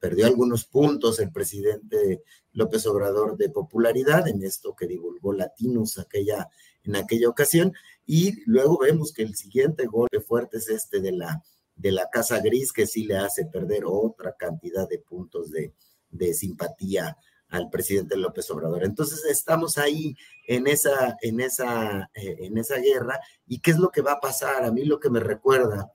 perdió 0.01 0.27
algunos 0.27 0.65
puntos 0.65 1.21
el 1.21 1.31
presidente 1.31 2.23
López 2.53 2.87
Obrador 2.87 3.37
de 3.37 3.51
popularidad 3.51 4.27
en 4.29 4.43
esto 4.43 4.75
que 4.75 4.87
divulgó 4.87 5.33
Latinos 5.33 5.99
aquella, 5.99 6.49
en 6.89 6.97
aquella 6.97 7.29
ocasión. 7.29 7.73
Y 8.07 8.43
luego 8.47 8.79
vemos 8.79 9.13
que 9.13 9.23
el 9.23 9.37
siguiente 9.37 9.87
golpe 9.87 10.21
fuerte 10.21 10.57
es 10.57 10.69
este 10.69 11.01
de 11.01 11.13
la, 11.13 11.43
de 11.77 11.93
la 11.93 12.09
Casa 12.11 12.41
Gris, 12.41 12.73
que 12.73 12.87
sí 12.87 13.05
le 13.05 13.19
hace 13.19 13.45
perder 13.47 13.85
otra 13.87 14.35
cantidad 14.37 14.89
de 14.89 14.99
puntos 14.99 15.51
de, 15.51 15.75
de 16.11 16.35
simpatía 16.35 17.17
al 17.49 17.71
presidente 17.71 18.17
López 18.17 18.51
Obrador. 18.51 18.85
Entonces 18.85 19.25
estamos 19.25 19.79
ahí 19.79 20.17
en 20.47 20.67
esa, 20.67 21.17
en 21.23 21.41
esa, 21.41 22.11
eh, 22.15 22.37
en 22.41 22.59
esa 22.59 22.77
guerra. 22.77 23.21
¿Y 23.47 23.61
qué 23.61 23.71
es 23.71 23.79
lo 23.79 23.91
que 23.91 24.03
va 24.03 24.13
a 24.13 24.21
pasar? 24.21 24.65
A 24.65 24.73
mí 24.73 24.85
lo 24.85 24.99
que 25.01 25.11
me 25.11 25.21
recuerda 25.21 25.93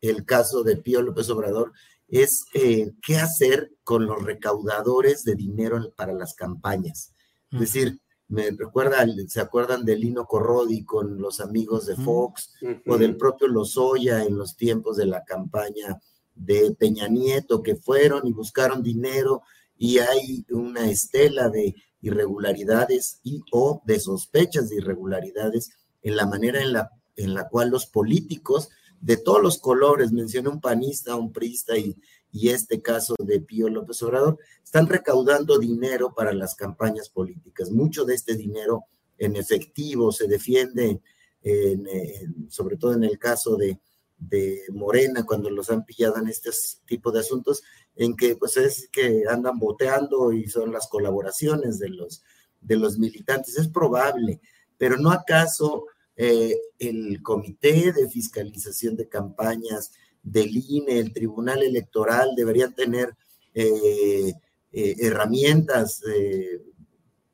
el 0.00 0.24
caso 0.24 0.62
de 0.62 0.76
Pío 0.76 1.02
López 1.02 1.28
Obrador 1.30 1.72
es 2.08 2.44
eh, 2.52 2.92
qué 3.02 3.16
hacer 3.16 3.72
con 3.82 4.06
los 4.06 4.22
recaudadores 4.22 5.24
de 5.24 5.34
dinero 5.34 5.92
para 5.96 6.12
las 6.12 6.34
campañas. 6.34 7.14
Es 7.50 7.60
decir, 7.60 8.00
me 8.28 8.50
recuerda, 8.50 9.06
¿se 9.28 9.40
acuerdan 9.40 9.84
de 9.84 9.96
Lino 9.96 10.26
Corrodi 10.26 10.84
con 10.84 11.20
los 11.20 11.40
amigos 11.40 11.86
de 11.86 11.96
Fox 11.96 12.54
o 12.86 12.96
del 12.96 13.16
propio 13.16 13.48
Lozoya 13.48 14.24
en 14.24 14.36
los 14.36 14.56
tiempos 14.56 14.96
de 14.96 15.06
la 15.06 15.24
campaña 15.24 16.00
de 16.34 16.74
Peña 16.78 17.06
Nieto 17.08 17.62
que 17.62 17.76
fueron 17.76 18.26
y 18.26 18.32
buscaron 18.32 18.82
dinero 18.82 19.42
y 19.76 19.98
hay 19.98 20.44
una 20.50 20.88
estela 20.88 21.48
de 21.48 21.74
irregularidades 22.00 23.20
y 23.22 23.42
o 23.52 23.82
de 23.84 24.00
sospechas 24.00 24.68
de 24.68 24.76
irregularidades 24.76 25.70
en 26.02 26.16
la 26.16 26.26
manera 26.26 26.60
en 26.60 26.72
la, 26.72 26.90
en 27.16 27.34
la 27.34 27.48
cual 27.48 27.70
los 27.70 27.86
políticos 27.86 28.68
de 29.00 29.18
todos 29.18 29.42
los 29.42 29.58
colores, 29.58 30.12
mencioné 30.12 30.48
un 30.48 30.62
panista, 30.62 31.14
un 31.14 31.30
priista 31.30 31.76
y, 31.76 31.94
y 32.34 32.48
este 32.48 32.82
caso 32.82 33.14
de 33.20 33.40
Pío 33.40 33.68
López 33.68 34.02
Obrador, 34.02 34.38
están 34.64 34.88
recaudando 34.88 35.56
dinero 35.56 36.12
para 36.16 36.32
las 36.32 36.56
campañas 36.56 37.08
políticas. 37.08 37.70
Mucho 37.70 38.04
de 38.04 38.16
este 38.16 38.34
dinero 38.34 38.86
en 39.18 39.36
efectivo 39.36 40.10
se 40.10 40.26
defiende, 40.26 41.00
sobre 42.48 42.76
todo 42.76 42.94
en 42.94 43.04
el 43.04 43.20
caso 43.20 43.54
de, 43.56 43.78
de, 44.18 44.62
Morena, 44.72 45.24
cuando 45.24 45.48
los 45.48 45.70
han 45.70 45.84
pillado 45.84 46.16
en 46.16 46.26
este 46.26 46.50
tipo 46.86 47.12
de 47.12 47.20
asuntos, 47.20 47.62
en 47.94 48.16
que 48.16 48.34
pues 48.34 48.56
es 48.56 48.88
que 48.90 49.22
andan 49.30 49.60
boteando 49.60 50.32
y 50.32 50.48
son 50.48 50.72
las 50.72 50.88
colaboraciones 50.88 51.78
de 51.78 51.90
los, 51.90 52.24
de 52.60 52.76
los 52.76 52.98
militantes. 52.98 53.56
Es 53.56 53.68
probable, 53.68 54.40
pero 54.76 54.96
no 54.96 55.12
acaso 55.12 55.86
eh, 56.16 56.56
el 56.80 57.22
Comité 57.22 57.92
de 57.92 58.10
Fiscalización 58.10 58.96
de 58.96 59.08
Campañas 59.08 59.92
del 60.24 60.50
INE, 60.56 60.98
el 60.98 61.12
Tribunal 61.12 61.62
Electoral, 61.62 62.30
deberían 62.34 62.74
tener 62.74 63.14
eh, 63.54 64.32
eh, 64.72 64.96
herramientas 64.98 66.02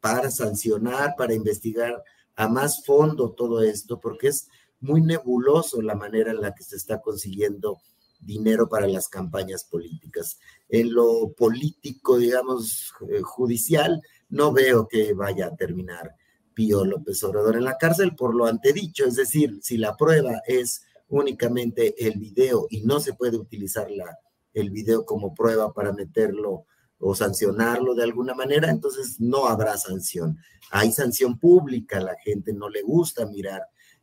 para 0.00 0.30
sancionar, 0.30 1.14
para 1.16 1.32
investigar 1.32 2.02
a 2.36 2.48
más 2.48 2.84
fondo 2.84 3.32
todo 3.32 3.62
esto, 3.62 3.98
porque 3.98 4.28
es 4.28 4.48
muy 4.80 5.00
nebuloso 5.00 5.80
la 5.80 5.94
manera 5.94 6.32
en 6.32 6.40
la 6.40 6.54
que 6.54 6.64
se 6.64 6.76
está 6.76 7.00
consiguiendo 7.00 7.78
dinero 8.20 8.68
para 8.68 8.86
las 8.86 9.08
campañas 9.08 9.64
políticas. 9.64 10.38
En 10.68 10.92
lo 10.92 11.32
político, 11.32 12.18
digamos, 12.18 12.92
judicial, 13.22 14.02
no 14.28 14.52
veo 14.52 14.88
que 14.88 15.12
vaya 15.14 15.46
a 15.46 15.56
terminar 15.56 16.14
Pío 16.54 16.84
López 16.84 17.22
Obrador 17.24 17.56
en 17.56 17.64
la 17.64 17.78
cárcel 17.78 18.14
por 18.14 18.34
lo 18.34 18.46
antedicho, 18.46 19.06
es 19.06 19.16
decir, 19.16 19.58
si 19.62 19.76
la 19.76 19.96
prueba 19.96 20.42
es 20.46 20.82
únicamente 21.10 22.06
el 22.06 22.18
video 22.18 22.66
y 22.70 22.82
no 22.82 23.00
se 23.00 23.12
puede 23.12 23.36
utilizar 23.36 23.90
la, 23.90 24.18
el 24.54 24.70
video 24.70 25.04
como 25.04 25.34
prueba 25.34 25.72
para 25.72 25.92
meterlo 25.92 26.64
o 26.98 27.14
sancionarlo 27.14 27.94
de 27.94 28.04
alguna 28.04 28.34
manera, 28.34 28.70
entonces 28.70 29.20
no 29.20 29.46
habrá 29.46 29.76
sanción. 29.76 30.38
Hay 30.70 30.92
sanción 30.92 31.38
pública, 31.38 32.00
la 32.00 32.14
gente 32.22 32.52
no 32.52 32.68
le 32.68 32.82
gusta 32.82 33.26
mirar 33.26 33.62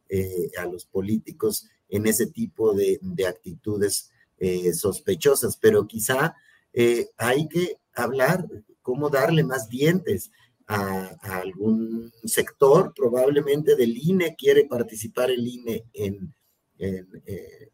eh, 0.09 0.49
a 0.57 0.65
los 0.65 0.85
políticos 0.85 1.67
en 1.89 2.07
ese 2.07 2.27
tipo 2.27 2.73
de, 2.73 2.99
actitudes 3.27 4.11
eh, 4.39 4.73
sospechosas, 4.73 5.57
pero 5.57 5.87
quizá 5.87 6.35
eh, 6.73 7.09
hay 7.17 7.47
que 7.47 7.77
hablar 7.93 8.45
cómo 8.81 9.09
darle 9.09 9.43
más 9.43 9.69
dientes 9.69 10.31
a, 10.67 11.15
algún 11.21 12.11
sector, 12.25 12.93
probablemente 12.95 13.75
del 13.75 13.97
INE, 13.97 14.35
quiere 14.35 14.65
participar 14.65 15.31
el 15.31 15.47
INE 15.47 15.85
en, 15.93 16.33
en, 16.79 17.07
eh, 17.25 17.71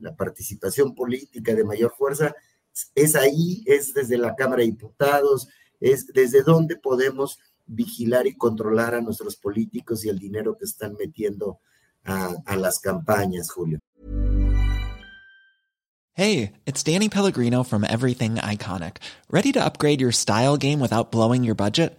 la, 0.00 0.14
participación 0.16 0.94
política 0.94 1.54
de 1.54 1.64
mayor 1.64 1.94
fuerza, 1.96 2.34
es 2.94 3.14
ahí, 3.14 3.62
es 3.66 3.94
desde 3.94 4.18
la 4.18 4.34
Cámara 4.34 4.60
de 4.60 4.66
Diputados, 4.66 5.48
es 5.80 6.06
desde 6.06 6.42
donde 6.42 6.76
podemos 6.76 7.38
vigilar 7.66 8.26
y 8.26 8.36
controlar 8.36 8.94
a 8.94 9.00
nuestros 9.00 9.36
políticos 9.36 10.04
y 10.04 10.08
el 10.08 10.18
dinero 10.18 10.56
que 10.56 10.64
están 10.64 10.94
metiendo 10.98 11.60
a, 12.04 12.34
a 12.46 12.56
las 12.56 12.78
campañas, 12.78 13.50
Julio. 13.50 13.78
Hey, 16.16 16.52
it's 16.64 16.84
Danny 16.84 17.08
Pellegrino 17.08 17.64
from 17.64 17.82
Everything 17.82 18.36
Iconic. 18.36 18.98
¿Ready 19.30 19.50
to 19.50 19.64
upgrade 19.64 20.00
your 20.00 20.12
style 20.12 20.56
game 20.56 20.78
without 20.78 21.10
blowing 21.10 21.42
your 21.42 21.56
budget? 21.56 21.98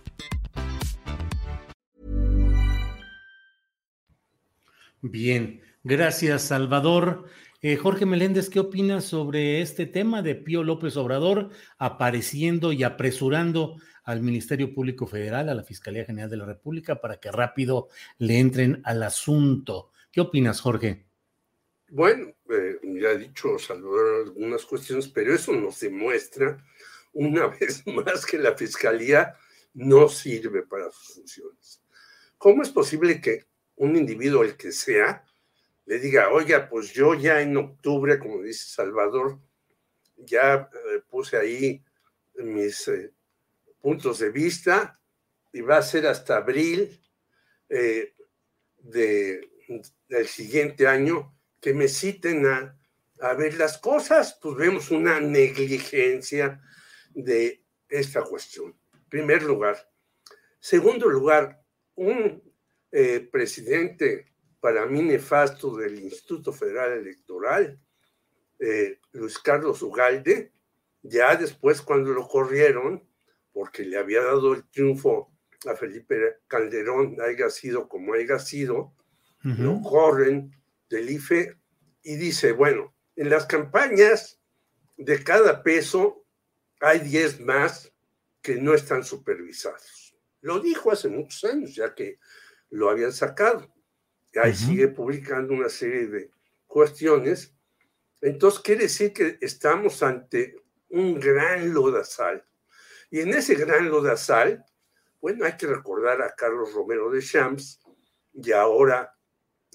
Bien, 5.01 5.61
gracias 5.83 6.43
Salvador. 6.43 7.25
Eh, 7.63 7.75
Jorge 7.75 8.05
Meléndez, 8.05 8.49
¿qué 8.49 8.59
opinas 8.59 9.03
sobre 9.03 9.61
este 9.61 9.87
tema 9.87 10.21
de 10.21 10.35
Pío 10.35 10.63
López 10.63 10.95
Obrador 10.95 11.49
apareciendo 11.79 12.71
y 12.71 12.83
apresurando 12.83 13.77
al 14.03 14.21
Ministerio 14.21 14.75
Público 14.75 15.07
Federal, 15.07 15.49
a 15.49 15.55
la 15.55 15.63
Fiscalía 15.63 16.05
General 16.05 16.29
de 16.29 16.37
la 16.37 16.45
República, 16.45 17.01
para 17.01 17.19
que 17.19 17.31
rápido 17.31 17.89
le 18.19 18.37
entren 18.37 18.81
al 18.83 19.01
asunto? 19.01 19.91
¿Qué 20.11 20.21
opinas, 20.21 20.61
Jorge? 20.61 21.05
Bueno, 21.89 22.33
eh, 22.51 22.79
ya 22.83 23.09
he 23.09 23.17
dicho 23.17 23.57
Salvador 23.57 24.27
algunas 24.27 24.65
cuestiones, 24.65 25.07
pero 25.07 25.33
eso 25.33 25.51
nos 25.51 25.79
demuestra 25.79 26.63
una 27.13 27.47
vez 27.59 27.83
más 27.87 28.23
que 28.23 28.37
la 28.37 28.55
fiscalía 28.55 29.35
no 29.73 30.07
sirve 30.09 30.61
para 30.61 30.91
sus 30.91 31.15
funciones. 31.15 31.81
¿Cómo 32.37 32.61
es 32.61 32.69
posible 32.69 33.19
que 33.19 33.50
un 33.81 33.95
individuo, 33.95 34.43
el 34.43 34.55
que 34.57 34.71
sea, 34.71 35.25
le 35.85 35.97
diga, 35.97 36.29
oiga, 36.29 36.69
pues 36.69 36.93
yo 36.93 37.15
ya 37.15 37.41
en 37.41 37.57
octubre, 37.57 38.19
como 38.19 38.43
dice 38.43 38.65
Salvador, 38.65 39.39
ya 40.17 40.69
eh, 40.71 41.01
puse 41.09 41.35
ahí 41.37 41.83
mis 42.35 42.87
eh, 42.87 43.11
puntos 43.79 44.19
de 44.19 44.29
vista 44.29 45.01
y 45.51 45.61
va 45.61 45.77
a 45.77 45.81
ser 45.81 46.05
hasta 46.05 46.37
abril 46.37 47.01
eh, 47.69 48.13
de, 48.77 49.49
del 50.07 50.27
siguiente 50.27 50.85
año 50.85 51.35
que 51.59 51.73
me 51.73 51.87
citen 51.87 52.45
a, 52.45 52.77
a 53.19 53.33
ver 53.33 53.55
las 53.55 53.79
cosas, 53.79 54.37
pues 54.39 54.57
vemos 54.57 54.91
una 54.91 55.19
negligencia 55.19 56.61
de 57.15 57.63
esta 57.89 58.21
cuestión. 58.21 58.79
Primer 59.09 59.41
lugar. 59.41 59.89
Segundo 60.59 61.09
lugar, 61.09 61.63
un 61.95 62.50
presidente 63.31 64.31
para 64.61 64.85
mí 64.85 65.01
nefasto 65.01 65.75
del 65.75 65.99
Instituto 65.99 66.53
Federal 66.53 66.93
Electoral, 66.93 67.79
eh, 68.59 68.99
Luis 69.13 69.39
Carlos 69.39 69.81
Ugalde, 69.81 70.53
ya 71.01 71.35
después 71.35 71.81
cuando 71.81 72.11
lo 72.11 72.27
corrieron, 72.27 73.03
porque 73.51 73.83
le 73.83 73.97
había 73.97 74.21
dado 74.21 74.53
el 74.53 74.69
triunfo 74.69 75.33
a 75.65 75.75
Felipe 75.75 76.37
Calderón, 76.47 77.17
haya 77.19 77.49
sido 77.49 77.89
como 77.89 78.13
haya 78.13 78.39
sido, 78.39 78.93
lo 79.43 79.81
corren 79.81 80.55
del 80.87 81.09
IFE 81.09 81.57
y 82.03 82.15
dice, 82.15 82.51
bueno, 82.51 82.93
en 83.15 83.31
las 83.31 83.47
campañas 83.47 84.39
de 84.97 85.23
cada 85.23 85.63
peso 85.63 86.23
hay 86.79 86.99
10 86.99 87.41
más 87.41 87.91
que 88.43 88.57
no 88.57 88.75
están 88.75 89.03
supervisados. 89.03 90.15
Lo 90.41 90.59
dijo 90.59 90.91
hace 90.91 91.09
muchos 91.09 91.43
años, 91.43 91.73
ya 91.73 91.95
que 91.95 92.19
lo 92.71 92.89
habían 92.89 93.13
sacado 93.13 93.71
ahí 94.39 94.53
sigue 94.53 94.87
publicando 94.87 95.53
una 95.53 95.69
serie 95.69 96.07
de 96.07 96.31
cuestiones. 96.67 97.53
Entonces 98.21 98.61
quiere 98.61 98.83
decir 98.83 99.13
que 99.13 99.37
estamos 99.41 100.01
ante 100.03 100.55
un 100.89 101.19
gran 101.19 101.73
lodazal. 101.73 102.45
Y 103.09 103.19
en 103.21 103.33
ese 103.33 103.55
gran 103.55 103.89
lodazal, 103.89 104.65
bueno, 105.19 105.45
hay 105.45 105.57
que 105.57 105.67
recordar 105.67 106.21
a 106.21 106.33
Carlos 106.35 106.73
Romero 106.73 107.09
de 107.09 107.21
Champs 107.21 107.81
y 108.33 108.51
ahora 108.51 109.13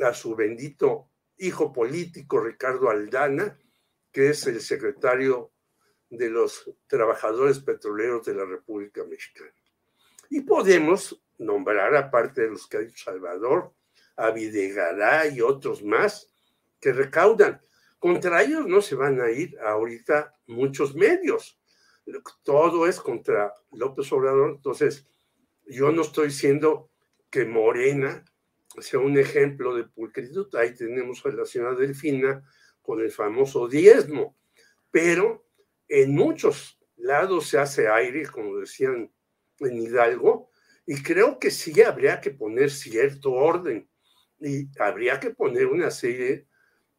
a 0.03 0.15
su 0.15 0.35
bendito 0.35 1.11
hijo 1.39 1.73
político 1.73 2.41
Ricardo 2.41 2.89
Aldana, 2.89 3.59
que 4.11 4.31
es 4.31 4.47
el 4.47 4.61
secretario 4.61 5.53
de 6.09 6.31
los 6.31 6.71
trabajadores 6.87 7.59
petroleros 7.59 8.25
de 8.25 8.35
la 8.35 8.45
República 8.47 9.05
Mexicana. 9.05 9.53
Y 10.31 10.41
podemos 10.41 11.23
nombrar, 11.39 11.95
aparte 11.97 12.43
de 12.43 12.51
los 12.51 12.67
que 12.67 12.77
ha 12.77 12.81
dicho 12.81 13.05
Salvador, 13.05 13.73
a 14.17 14.31
Videgará 14.31 15.27
y 15.27 15.41
otros 15.41 15.83
más 15.83 16.33
que 16.81 16.93
recaudan. 16.93 17.61
Contra 17.99 18.43
ellos 18.43 18.67
no 18.67 18.81
se 18.81 18.95
van 18.95 19.21
a 19.21 19.31
ir 19.31 19.59
ahorita 19.61 20.35
muchos 20.47 20.95
medios. 20.95 21.59
Todo 22.43 22.87
es 22.87 23.01
contra 23.01 23.53
López 23.73 24.11
Obrador. 24.13 24.51
Entonces, 24.57 25.07
yo 25.67 25.91
no 25.91 26.03
estoy 26.03 26.29
diciendo 26.29 26.91
que 27.31 27.45
Morena 27.45 28.25
sea 28.79 29.01
un 29.01 29.19
ejemplo 29.19 29.75
de 29.75 29.85
pulcritud. 29.85 30.55
Ahí 30.55 30.75
tenemos 30.75 31.25
a 31.27 31.31
la 31.31 31.45
señora 31.45 31.75
Delfina 31.75 32.45
con 32.83 33.01
el 33.01 33.11
famoso 33.11 33.67
diezmo. 33.67 34.37
Pero 34.91 35.47
en 35.89 36.15
muchos 36.15 36.79
lados 36.97 37.49
se 37.49 37.59
hace 37.59 37.89
aire, 37.89 38.27
como 38.27 38.57
decían 38.59 39.11
en 39.61 39.83
Hidalgo, 39.83 40.46
y 40.87 41.03
creo 41.03 41.39
que 41.39 41.51
sí 41.51 41.83
habría 41.83 42.21
que 42.21 42.31
poner 42.31 42.71
cierto 42.71 43.33
orden 43.33 43.89
y 44.39 44.69
habría 44.79 45.19
que 45.19 45.31
poner 45.31 45.67
una 45.67 45.91
serie 45.91 46.47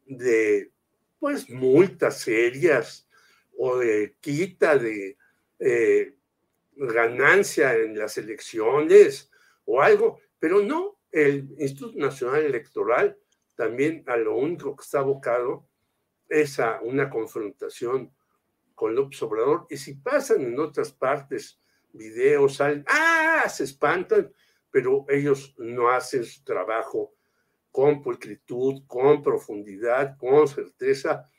de 0.04 0.72
pues 1.18 1.48
multas 1.50 2.20
serias 2.20 3.08
o 3.56 3.78
de 3.78 4.16
quita 4.20 4.76
de 4.76 5.16
eh, 5.58 6.14
ganancia 6.76 7.74
en 7.74 7.98
las 7.98 8.18
elecciones 8.18 9.30
o 9.64 9.82
algo, 9.82 10.20
pero 10.38 10.62
no, 10.62 11.00
el 11.10 11.48
Instituto 11.58 11.98
Nacional 11.98 12.44
Electoral 12.44 13.18
también 13.56 14.04
a 14.06 14.16
lo 14.16 14.36
único 14.36 14.76
que 14.76 14.84
está 14.84 15.00
abocado 15.00 15.66
es 16.28 16.60
a 16.60 16.80
una 16.82 17.10
confrontación 17.10 18.14
con 18.74 18.94
López 18.94 19.20
Obrador 19.22 19.66
y 19.70 19.76
si 19.78 19.94
pasan 19.94 20.42
en 20.42 20.60
otras 20.60 20.92
partes 20.92 21.58
videos, 21.92 22.56
salen, 22.56 22.84
ah, 22.88 23.48
se 23.48 23.64
espantan, 23.64 24.32
pero 24.70 25.06
ellos 25.08 25.54
no 25.58 25.90
hacen 25.90 26.24
su 26.24 26.44
trabajo 26.44 27.14
con 27.70 28.02
pulcritud, 28.02 28.82
con 28.86 29.22
profundidad, 29.22 30.16
con 30.16 30.48
certeza. 30.48 31.30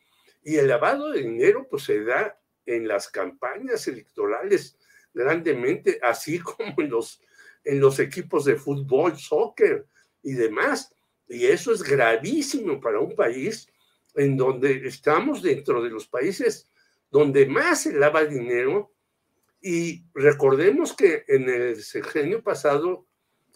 Y 0.44 0.56
el 0.56 0.68
lavado 0.68 1.12
de 1.12 1.22
dinero 1.22 1.68
pues 1.70 1.84
se 1.84 2.04
da 2.04 2.40
en 2.66 2.88
las 2.88 3.10
campañas 3.10 3.88
electorales 3.88 4.78
grandemente, 5.14 6.00
así 6.02 6.40
como 6.40 6.74
en 6.78 6.90
los, 6.90 7.22
en 7.64 7.80
los 7.80 8.00
equipos 8.00 8.46
de 8.46 8.56
fútbol, 8.56 9.18
soccer 9.18 9.86
y 10.24 10.34
demás. 10.34 10.94
Y 11.28 11.46
eso 11.46 11.72
es 11.72 11.84
gravísimo 11.84 12.80
para 12.80 13.00
un 13.00 13.16
país 13.16 13.68
en 14.16 14.36
donde 14.36 14.88
estamos 14.88 15.42
dentro 15.44 15.84
de 15.84 15.90
los 15.90 16.08
países 16.08 16.68
donde 17.12 17.46
más 17.46 17.84
se 17.84 17.94
lava 17.94 18.26
dinero. 18.26 18.92
Y 19.62 20.06
recordemos 20.13 20.93
que 20.93 21.26
en 21.28 21.50
el 21.50 21.84
sexenio 21.84 22.41
pasado, 22.41 23.08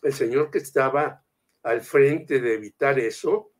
el 0.01 0.13
señor 0.13 0.51
que 0.51 0.57
estaba 0.57 1.23
al 1.63 1.81
frente 1.81 2.41
de 2.41 2.55
evitar 2.55 2.99
eso, 2.99 3.51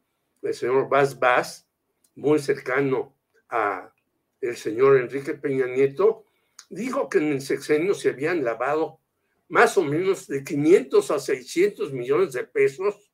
el 0.41 0.53
señor 0.53 0.89
Vaz 0.89 1.17
Vaz, 1.17 1.67
muy 2.15 2.39
cercano 2.39 3.17
a 3.49 3.93
el 4.41 4.57
señor 4.57 4.97
Enrique 4.97 5.35
Peña 5.35 5.67
Nieto, 5.67 6.25
dijo 6.69 7.07
que 7.07 7.19
en 7.19 7.31
el 7.31 7.41
sexenio 7.41 7.93
se 7.93 8.09
habían 8.09 8.43
lavado 8.43 8.99
más 9.47 9.77
o 9.77 9.83
menos 9.83 10.27
de 10.27 10.43
500 10.43 11.11
a 11.11 11.19
600 11.19 11.93
millones 11.93 12.33
de 12.33 12.43
pesos, 12.43 13.13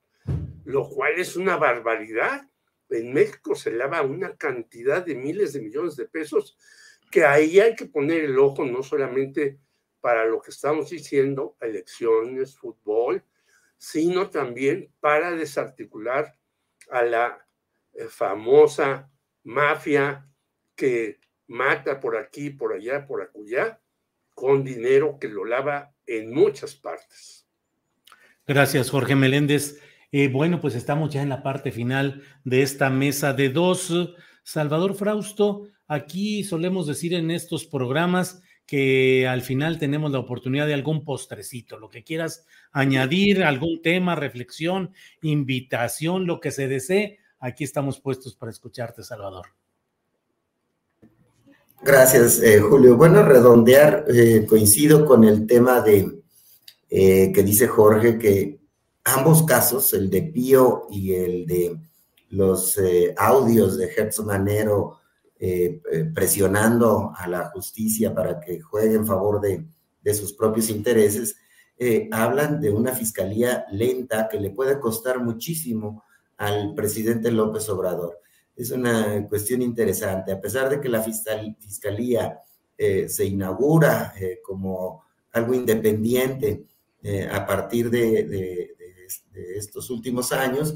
lo 0.64 0.88
cual 0.88 1.14
es 1.18 1.36
una 1.36 1.56
barbaridad. 1.56 2.48
En 2.88 3.12
México 3.12 3.54
se 3.54 3.70
lava 3.70 4.02
una 4.02 4.36
cantidad 4.36 5.04
de 5.04 5.14
miles 5.14 5.52
de 5.52 5.60
millones 5.60 5.94
de 5.94 6.06
pesos 6.06 6.58
que 7.10 7.24
ahí 7.24 7.58
hay 7.58 7.74
que 7.74 7.86
poner 7.86 8.24
el 8.24 8.38
ojo 8.38 8.64
no 8.64 8.82
solamente 8.82 9.58
para 10.00 10.24
lo 10.24 10.40
que 10.40 10.50
estamos 10.50 10.90
diciendo, 10.90 11.56
elecciones, 11.60 12.56
fútbol, 12.56 13.22
sino 13.76 14.30
también 14.30 14.92
para 15.00 15.32
desarticular 15.32 16.34
a 16.90 17.02
la 17.02 17.46
eh, 17.92 18.06
famosa 18.08 19.10
mafia 19.42 20.26
que 20.74 21.20
mata 21.48 22.00
por 22.00 22.16
aquí, 22.16 22.50
por 22.50 22.72
allá, 22.72 23.06
por 23.06 23.22
acullá, 23.22 23.80
con 24.34 24.64
dinero 24.64 25.18
que 25.20 25.28
lo 25.28 25.44
lava 25.44 25.92
en 26.06 26.32
muchas 26.32 26.74
partes. 26.74 27.46
Gracias, 28.46 28.90
Jorge 28.90 29.14
Meléndez. 29.14 29.80
Eh, 30.12 30.28
bueno, 30.28 30.60
pues 30.60 30.74
estamos 30.74 31.12
ya 31.12 31.22
en 31.22 31.28
la 31.28 31.42
parte 31.42 31.70
final 31.70 32.22
de 32.44 32.62
esta 32.62 32.90
mesa 32.90 33.32
de 33.32 33.48
dos. 33.50 34.14
Salvador 34.42 34.94
Frausto, 34.94 35.68
aquí 35.86 36.44
solemos 36.44 36.86
decir 36.86 37.14
en 37.14 37.30
estos 37.30 37.64
programas 37.66 38.42
que 38.66 39.26
al 39.26 39.42
final 39.42 39.80
tenemos 39.80 40.12
la 40.12 40.20
oportunidad 40.20 40.66
de 40.66 40.74
algún 40.74 41.04
postrecito, 41.04 41.78
lo 41.78 41.90
que 41.90 42.04
quieras 42.04 42.46
añadir, 42.70 43.42
algún 43.42 43.82
tema, 43.82 44.14
reflexión, 44.14 44.94
invitación, 45.22 46.26
lo 46.26 46.38
que 46.38 46.52
se 46.52 46.68
desee. 46.68 47.18
Aquí 47.40 47.64
estamos 47.64 48.00
puestos 48.00 48.36
para 48.36 48.52
escucharte, 48.52 49.02
Salvador. 49.02 49.46
Gracias, 51.82 52.40
eh, 52.42 52.60
Julio. 52.60 52.96
Bueno, 52.96 53.24
redondear, 53.24 54.04
eh, 54.08 54.46
coincido 54.48 55.04
con 55.04 55.24
el 55.24 55.46
tema 55.46 55.80
de 55.80 56.20
eh, 56.90 57.32
que 57.32 57.42
dice 57.42 57.66
Jorge, 57.66 58.18
que 58.18 58.60
ambos 59.04 59.44
casos, 59.44 59.94
el 59.94 60.10
de 60.10 60.22
Pío 60.22 60.86
y 60.90 61.14
el 61.14 61.46
de 61.46 61.76
los 62.30 62.78
audios 63.16 63.76
de 63.76 63.88
Gertz 63.88 64.20
Manero, 64.20 65.00
eh, 65.42 65.80
eh, 65.90 66.04
presionando 66.14 67.14
a 67.16 67.26
la 67.26 67.48
justicia 67.48 68.14
para 68.14 68.38
que 68.38 68.60
juegue 68.60 68.96
en 68.96 69.06
favor 69.06 69.40
de, 69.40 69.64
sus 70.12 70.34
propios 70.34 70.68
intereses, 70.68 71.34
eh, 71.78 72.10
hablan 72.12 72.60
de 72.60 72.70
una 72.70 72.92
fiscalía 72.92 73.64
lenta 73.72 74.28
que 74.28 74.38
le 74.38 74.50
puede 74.50 74.78
costar 74.78 75.18
muchísimo 75.18 76.04
al 76.36 76.74
presidente 76.74 77.30
López 77.30 77.70
Obrador. 77.70 78.20
Es 78.54 78.70
una 78.70 79.26
cuestión 79.30 79.62
interesante. 79.62 80.30
A 80.30 80.38
pesar 80.42 80.68
de 80.68 80.78
que 80.78 80.90
la 80.90 81.02
fiscalía 81.02 82.38
se 82.76 83.24
inaugura 83.24 84.12
como 84.42 85.04
algo 85.32 85.54
independiente 85.54 86.66
a 87.30 87.46
partir 87.46 87.88
de, 87.88 88.24
de, 88.24 88.76
estos 89.56 89.88
últimos 89.88 90.32
años, 90.32 90.74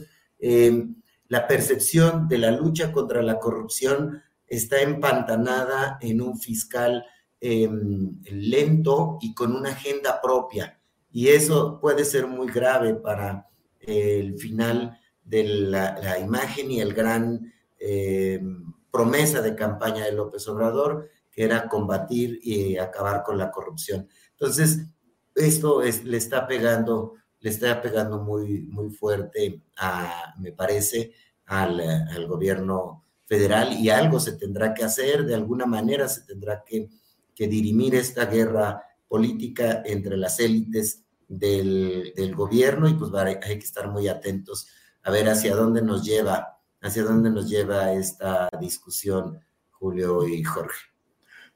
la 1.35 1.49
percepción 1.49 2.29
de 2.29 2.39
la 2.39 2.53
lucha 2.53 2.93
contra 2.93 3.21
la 3.21 3.41
corrupción 3.41 4.23
está 4.47 4.83
empantanada 4.83 5.99
en 6.01 6.21
un 6.21 6.39
fiscal 6.39 7.05
em, 7.41 8.23
lento 8.31 9.19
y 9.21 9.35
con 9.35 9.53
una 9.53 9.71
agenda 9.71 10.21
propia. 10.23 10.79
Y 11.11 11.31
eso 11.31 11.81
puede 11.81 12.05
ser 12.05 12.29
muy 12.29 12.47
grave 12.47 12.95
para 12.95 13.49
el 13.81 14.39
final 14.39 14.97
de 15.25 15.43
la, 15.43 16.21
imagen 16.21 16.71
y 16.71 16.81
el 16.81 16.95
gran 16.95 17.53
em, 17.81 18.73
promesa 18.93 19.43
de 19.43 19.57
campaña 19.57 20.05
de 20.05 20.13
López 20.13 20.47
Obrador, 20.47 21.11
que 21.33 21.43
era 21.43 21.69
combatir 21.69 22.39
y 22.45 22.79
acabar 22.79 23.25
con 23.25 23.39
la 23.39 23.51
corrupción. 23.51 24.07
Entonces, 24.39 24.87
esto 25.35 25.83
es, 25.83 26.05
le 26.05 26.17
está 26.17 26.47
pegando, 26.47 27.15
le 27.41 27.51
está 27.51 27.83
pegando 27.83 28.23
muy, 28.23 28.63
muy 28.69 28.91
fuerte, 28.91 29.65
a, 29.77 30.33
me 30.39 30.53
parece, 30.53 31.13
al, 31.47 31.81
al 31.81 32.27
gobierno 32.27 33.05
federal 33.27 33.73
y 33.73 33.91
algo 33.91 34.21
se 34.21 34.33
tendrá 34.33 34.75
que 34.75 34.85
hacer, 34.85 35.25
de 35.25 35.35
alguna 35.35 35.67
manera 35.67 36.09
se 36.09 36.23
tendrá 36.23 36.63
que, 36.65 36.91
que 37.35 37.49
dirimir 37.49 37.95
esta 37.95 38.27
guerra 38.27 38.83
política 39.09 39.83
entre 39.85 40.17
las 40.17 40.41
élites 40.41 41.05
del, 41.29 42.13
del, 42.17 42.35
gobierno 42.35 42.89
y 42.89 42.95
pues 42.95 43.13
hay, 43.15 43.37
hay 43.43 43.59
que 43.59 43.65
estar 43.65 43.91
muy 43.91 44.09
atentos 44.09 44.69
a 45.03 45.11
ver 45.11 45.29
hacia 45.29 45.55
dónde 45.55 45.83
nos 45.83 46.05
lleva, 46.05 46.59
hacia 46.81 47.03
dónde 47.03 47.31
nos 47.31 47.49
lleva 47.49 47.93
esta 47.93 48.49
discusión, 48.61 49.41
Julio 49.71 50.27
y 50.27 50.43
Jorge. 50.43 50.94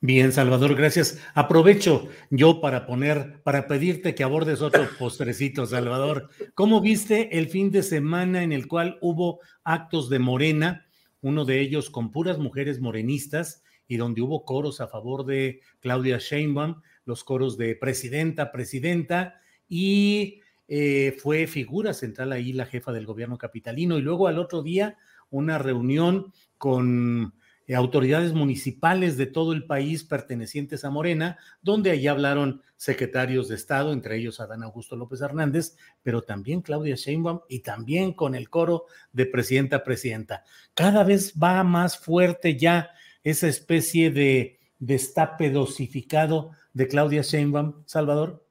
Bien, 0.00 0.30
Salvador, 0.30 0.76
gracias. 0.76 1.20
Aprovecho 1.34 2.08
yo 2.30 2.60
para 2.60 2.86
poner, 2.86 3.42
para 3.42 3.66
pedirte 3.66 4.14
que 4.14 4.22
abordes 4.22 4.62
otro 4.62 4.86
postrecito, 4.98 5.66
Salvador. 5.66 6.28
¿Cómo 6.54 6.80
viste 6.80 7.36
el 7.36 7.48
fin 7.48 7.72
de 7.72 7.82
semana 7.82 8.44
en 8.44 8.52
el 8.52 8.68
cual 8.68 8.98
hubo 9.00 9.40
actos 9.64 10.08
de 10.08 10.20
Morena, 10.20 10.86
uno 11.20 11.44
de 11.44 11.58
ellos 11.60 11.90
con 11.90 12.12
puras 12.12 12.38
mujeres 12.38 12.78
morenistas 12.78 13.64
y 13.88 13.96
donde 13.96 14.22
hubo 14.22 14.44
coros 14.44 14.80
a 14.80 14.86
favor 14.86 15.26
de 15.26 15.62
Claudia 15.80 16.18
Sheinbaum, 16.18 16.80
los 17.04 17.24
coros 17.24 17.58
de 17.58 17.74
presidenta, 17.74 18.52
presidenta, 18.52 19.40
y 19.68 20.42
eh, 20.68 21.16
fue 21.18 21.48
figura 21.48 21.92
central 21.92 22.30
ahí 22.30 22.52
la 22.52 22.66
jefa 22.66 22.92
del 22.92 23.04
gobierno 23.04 23.36
capitalino. 23.36 23.98
Y 23.98 24.02
luego 24.02 24.28
al 24.28 24.38
otro 24.38 24.62
día 24.62 24.96
una 25.30 25.58
reunión 25.58 26.32
con 26.56 27.34
autoridades 27.74 28.32
municipales 28.32 29.16
de 29.16 29.26
todo 29.26 29.52
el 29.52 29.66
país 29.66 30.02
pertenecientes 30.02 30.84
a 30.84 30.90
Morena, 30.90 31.38
donde 31.60 31.90
allí 31.90 32.06
hablaron 32.06 32.62
secretarios 32.76 33.48
de 33.48 33.56
Estado, 33.56 33.92
entre 33.92 34.16
ellos 34.16 34.40
Adán 34.40 34.62
Augusto 34.62 34.96
López 34.96 35.20
Hernández, 35.20 35.76
pero 36.02 36.22
también 36.22 36.62
Claudia 36.62 36.94
Sheinbaum 36.94 37.40
y 37.48 37.60
también 37.60 38.14
con 38.14 38.34
el 38.34 38.48
coro 38.48 38.86
de 39.12 39.26
presidenta 39.26 39.76
a 39.76 39.84
presidenta. 39.84 40.44
Cada 40.74 41.04
vez 41.04 41.34
va 41.34 41.62
más 41.62 41.98
fuerte 41.98 42.56
ya 42.56 42.90
esa 43.22 43.48
especie 43.48 44.10
de 44.10 44.58
destape 44.78 45.50
dosificado 45.50 46.52
de 46.72 46.88
Claudia 46.88 47.22
Sheinbaum, 47.22 47.82
Salvador. 47.84 48.46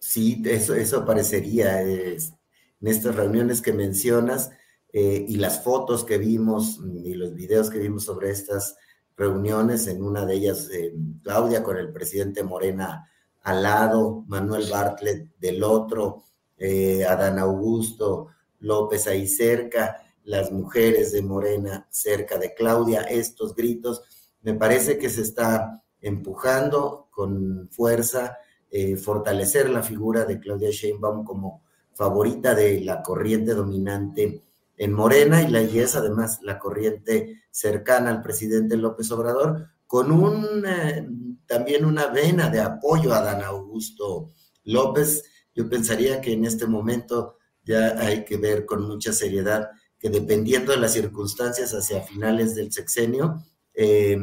Sí, 0.00 0.42
eso, 0.46 0.74
eso 0.74 1.04
parecería 1.04 1.82
en 1.82 2.18
estas 2.80 3.14
reuniones 3.14 3.60
que 3.60 3.72
mencionas 3.72 4.50
eh, 4.90 5.26
y 5.28 5.36
las 5.36 5.62
fotos 5.62 6.04
que 6.04 6.16
vimos 6.16 6.80
y 7.04 7.12
los 7.14 7.34
videos 7.34 7.68
que 7.68 7.78
vimos 7.78 8.04
sobre 8.04 8.30
estas 8.30 8.76
reuniones, 9.16 9.86
en 9.86 10.02
una 10.02 10.24
de 10.24 10.34
ellas 10.34 10.70
eh, 10.72 10.94
Claudia 11.22 11.62
con 11.62 11.76
el 11.76 11.92
presidente 11.92 12.42
Morena 12.42 13.06
al 13.42 13.62
lado, 13.62 14.24
Manuel 14.28 14.66
Bartlett 14.70 15.36
del 15.38 15.62
otro, 15.62 16.24
eh, 16.56 17.04
Adán 17.04 17.38
Augusto 17.38 18.28
López 18.60 19.06
ahí 19.06 19.28
cerca, 19.28 20.02
las 20.24 20.50
mujeres 20.50 21.12
de 21.12 21.22
Morena 21.22 21.86
cerca 21.90 22.38
de 22.38 22.54
Claudia, 22.54 23.02
estos 23.02 23.54
gritos, 23.54 24.02
me 24.42 24.54
parece 24.54 24.98
que 24.98 25.10
se 25.10 25.22
está 25.22 25.82
empujando 26.00 27.08
con 27.10 27.68
fuerza, 27.70 28.38
fortalecer 29.02 29.70
la 29.70 29.82
figura 29.82 30.26
de 30.26 30.38
Claudia 30.38 30.70
Sheinbaum 30.70 31.24
como 31.24 31.62
favorita 31.94 32.54
de 32.54 32.82
la 32.82 33.02
corriente 33.02 33.54
dominante 33.54 34.42
en 34.78 34.92
Morena 34.92 35.42
y 35.42 35.50
la 35.50 35.60
es 35.60 35.96
además 35.96 36.38
la 36.42 36.58
corriente 36.58 37.42
cercana 37.50 38.10
al 38.10 38.22
presidente 38.22 38.76
López 38.76 39.10
Obrador, 39.10 39.66
con 39.86 40.12
un, 40.12 40.64
eh, 40.66 41.08
también 41.46 41.84
una 41.84 42.06
vena 42.06 42.48
de 42.48 42.60
apoyo 42.60 43.12
a 43.12 43.22
Dan 43.22 43.42
Augusto 43.42 44.32
López. 44.64 45.24
Yo 45.54 45.68
pensaría 45.68 46.20
que 46.20 46.32
en 46.32 46.44
este 46.44 46.66
momento 46.66 47.38
ya 47.64 47.98
hay 47.98 48.24
que 48.24 48.36
ver 48.36 48.64
con 48.64 48.86
mucha 48.86 49.12
seriedad 49.12 49.68
que 49.98 50.10
dependiendo 50.10 50.70
de 50.70 50.78
las 50.78 50.92
circunstancias 50.92 51.72
hacia 51.72 52.02
finales 52.02 52.54
del 52.54 52.72
sexenio, 52.72 53.42
eh, 53.74 54.16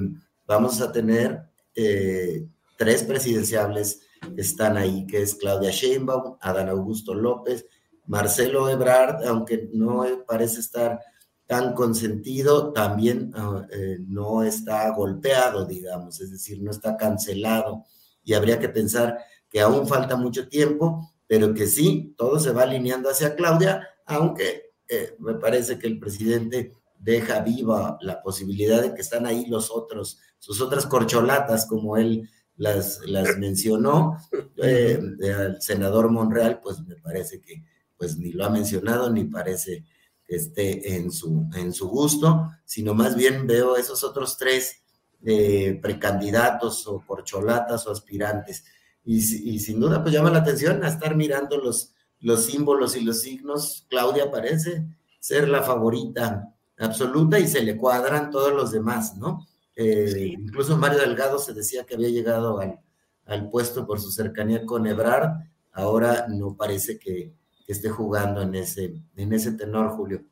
vamos 0.47 0.79
a 0.79 0.91
tener 0.91 1.41
eh, 1.75 2.47
tres 2.77 3.03
presidenciables 3.03 3.99
que 4.33 4.41
están 4.41 4.77
ahí, 4.77 5.05
que 5.05 5.21
es 5.21 5.35
Claudia 5.35 5.71
Sheinbaum, 5.71 6.37
Adán 6.39 6.69
Augusto 6.69 7.13
López 7.13 7.65
Marcelo 8.07 8.69
Ebrard, 8.69 9.25
aunque 9.25 9.69
no 9.73 10.05
parece 10.27 10.59
estar 10.59 10.99
tan 11.47 11.73
consentido, 11.73 12.73
también 12.73 13.31
ah, 13.35 13.65
eh, 13.71 13.97
no 14.07 14.43
está 14.43 14.89
golpeado, 14.95 15.65
digamos, 15.65 16.19
es 16.21 16.31
decir, 16.31 16.61
no 16.61 16.71
está 16.71 16.97
cancelado. 16.97 17.85
Y 18.23 18.33
habría 18.33 18.59
que 18.59 18.69
pensar 18.69 19.19
que 19.49 19.61
aún 19.61 19.87
falta 19.87 20.15
mucho 20.15 20.47
tiempo, 20.47 21.11
pero 21.27 21.53
que 21.53 21.67
sí, 21.67 22.13
todo 22.17 22.39
se 22.39 22.51
va 22.51 22.63
alineando 22.63 23.09
hacia 23.09 23.35
Claudia, 23.35 23.87
aunque 24.05 24.73
eh, 24.87 25.15
me 25.19 25.35
parece 25.35 25.77
que 25.77 25.87
el 25.87 25.99
presidente 25.99 26.73
deja 26.99 27.39
viva 27.41 27.97
la 28.01 28.21
posibilidad 28.21 28.81
de 28.81 28.93
que 28.93 29.01
están 29.01 29.25
ahí 29.25 29.45
los 29.45 29.69
otros, 29.69 30.19
sus 30.39 30.61
otras 30.61 30.87
corcholatas, 30.87 31.67
como 31.67 31.97
él 31.97 32.27
las, 32.57 32.99
las 33.05 33.37
mencionó. 33.37 34.17
Eh, 34.57 34.99
el 35.19 35.61
senador 35.61 36.09
Monreal, 36.09 36.59
pues 36.61 36.79
me 36.81 36.95
parece 36.95 37.41
que 37.41 37.63
pues 37.97 38.17
ni 38.17 38.31
lo 38.31 38.45
ha 38.45 38.49
mencionado 38.49 39.10
ni 39.10 39.25
parece 39.25 39.86
que 40.25 40.36
esté 40.36 40.95
en 40.95 41.12
su, 41.12 41.47
en 41.55 41.73
su 41.73 41.88
gusto, 41.88 42.51
sino 42.65 42.93
más 42.93 43.15
bien 43.15 43.45
veo 43.47 43.77
esos 43.77 44.03
otros 44.03 44.38
tres 44.38 44.81
eh, 45.23 45.79
precandidatos 45.81 46.88
o 46.88 47.03
porcholatas 47.05 47.86
o 47.88 47.91
aspirantes. 47.91 48.65
Y, 49.08 49.60
sin 49.60 49.79
duda, 49.79 50.01
pues 50.01 50.15
llama 50.15 50.31
la 50.31 50.39
atención 50.39 50.84
a 50.84 50.88
estar 50.88 51.15
mirando 51.15 51.58
los, 51.58 51.93
los 52.21 52.45
símbolos 52.45 52.95
y 52.97 53.01
los 53.01 53.21
signos. 53.21 53.86
Claudia 53.88 54.31
parece 54.31 54.84
ser 55.19 55.47
la 55.47 55.62
favorita 55.62 56.55
absoluta 56.79 57.38
y 57.38 57.47
se 57.47 57.62
le 57.62 57.77
cuadran 57.77 58.31
todos 58.31 58.51
los 58.51 58.71
demás, 58.71 59.15
¿no? 59.15 59.47
Eh, 59.75 60.34
incluso 60.39 60.75
Mario 60.77 60.99
Delgado 60.99 61.38
se 61.38 61.53
decía 61.53 61.86
que 61.86 61.93
había 61.93 62.10
llegado 62.10 62.60
al, 62.60 62.79
al 63.25 63.49
puesto 63.49 63.86
por 63.86 63.99
su 63.99 64.12
cercanía 64.12 64.65
con 64.65 64.88
Ebrard, 64.88 65.31
ahora 65.71 66.27
no 66.29 66.55
parece 66.55 66.97
que, 66.97 67.34
que 67.65 67.73
esté 67.73 67.89
jugando 67.89 68.41
en 68.41 68.56
ese, 68.56 69.01
en 69.15 69.34
ese 69.34 69.51
tenor, 69.54 69.89
Julio. 69.89 70.23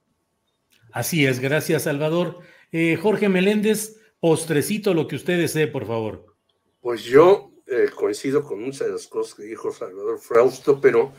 Así 0.91 1.26
es, 1.26 1.39
gracias, 1.39 1.84
Salvador. 1.84 2.39
Eh, 2.72 2.96
Jorge 2.96 3.28
Meléndez, 3.28 3.98
postrecito 4.19 4.93
lo 4.93 5.08
que 5.08 5.15
usted 5.15 5.38
desee, 5.38 5.67
por 5.67 5.88
favor. 5.88 6.36
Pues 6.80 7.04
yo 7.04 7.52
eh, 7.65 7.89
coincido 7.96 8.43
con 8.43 8.62
muchas 8.62 8.88
de 8.88 8.93
las 8.93 9.08
cosas 9.08 9.36
que 9.36 9.43
dijo 9.43 9.72
Salvador 9.72 10.19
Frausto, 10.19 10.80
pero 10.80 11.13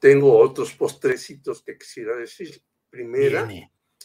tengo 0.00 0.38
otros 0.38 0.72
postrecitos 0.74 1.62
que 1.62 1.76
quisiera 1.76 2.16
decir. 2.16 2.62
Primera, 2.90 3.46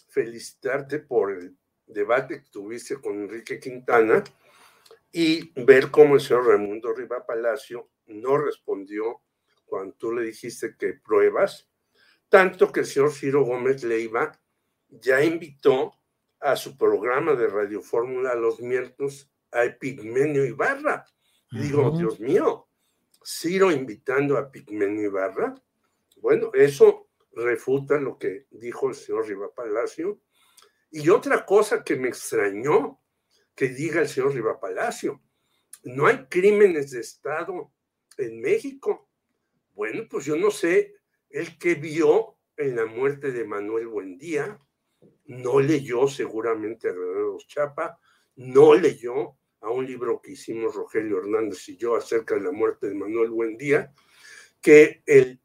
felicitarte 0.10 1.00
por 1.00 1.32
el 1.32 1.56
debate 1.86 2.42
que 2.42 2.50
tuviste 2.50 2.96
con 2.96 3.22
Enrique 3.22 3.60
Quintana 3.60 4.24
y 5.12 5.52
ver 5.64 5.90
cómo 5.90 6.16
el 6.16 6.22
señor 6.22 6.48
Raimundo 6.48 6.94
Riva 6.94 7.26
Palacio 7.26 7.90
no 8.08 8.38
respondió 8.38 9.22
cuando 9.74 9.96
tú 9.96 10.12
le 10.14 10.22
dijiste 10.22 10.76
que 10.78 10.94
pruebas, 10.94 11.68
tanto 12.30 12.72
que 12.72 12.82
el 12.82 12.86
señor 12.86 13.12
Ciro 13.12 13.44
Gómez 13.44 13.84
Leiva 13.84 14.40
ya 14.88 15.24
invitó 15.24 16.00
a 16.40 16.56
su 16.56 16.78
programa 16.78 17.34
de 17.34 17.48
Radio 17.48 17.82
Fórmula 17.82 18.36
los 18.36 18.60
miércoles 18.60 19.32
a 19.52 19.64
Epigmenio 19.64 20.46
Ibarra. 20.46 21.08
Digo, 21.50 21.90
Dios 21.98 22.20
mío, 22.20 22.70
Ciro 23.26 23.72
invitando 23.72 24.38
a 24.38 24.52
Pigmenio 24.52 25.08
Ibarra. 25.08 25.56
Bueno, 26.18 26.52
eso 26.54 27.10
refuta 27.32 27.98
lo 27.98 28.20
que 28.20 28.46
dijo 28.52 28.90
el 28.90 28.96
señor 28.96 29.28
Riva 29.28 29.52
Palacio. 29.56 30.22
Y 30.92 31.10
otra 31.10 31.44
cosa 31.48 31.84
que 31.84 31.96
me 31.96 32.10
extrañó 32.10 33.02
que 33.56 33.70
diga 33.70 34.02
el 34.02 34.08
señor 34.08 34.36
Riva 34.36 34.60
Palacio, 34.60 35.20
no 35.84 36.06
hay 36.06 36.28
crímenes 36.28 36.92
de 36.92 37.00
Estado 37.00 37.74
en 38.18 38.40
México. 38.40 39.10
Bueno, 39.74 40.04
pues 40.10 40.26
yo 40.26 40.36
no 40.36 40.52
sé, 40.52 40.96
el 41.30 41.58
que 41.58 41.76
vio 41.76 42.38
en 42.58 42.76
la 42.76 42.86
muerte 42.86 43.32
de 43.32 43.46
Manuel 43.46 43.88
Buendía, 43.88 44.60
no 45.26 45.60
leyó 45.60 46.08
seguramente 46.08 46.90
a 46.90 46.94
los 46.94 47.48
Chapa, 47.48 48.00
no 48.36 48.76
leyó 48.76 49.38
a 49.62 49.70
un 49.70 49.86
libro 49.86 50.22
que 50.22 50.34
hicimos 50.34 50.76
Rogelio 50.76 51.20
Hernández 51.20 51.68
y 51.70 51.78
yo 51.78 51.96
acerca 51.96 52.36
de 52.36 52.42
la 52.42 52.52
muerte 52.52 52.90
de 52.90 52.96
Manuel 52.96 53.32
Buendía, 53.32 53.94
que 54.62 55.02
el 55.06 55.42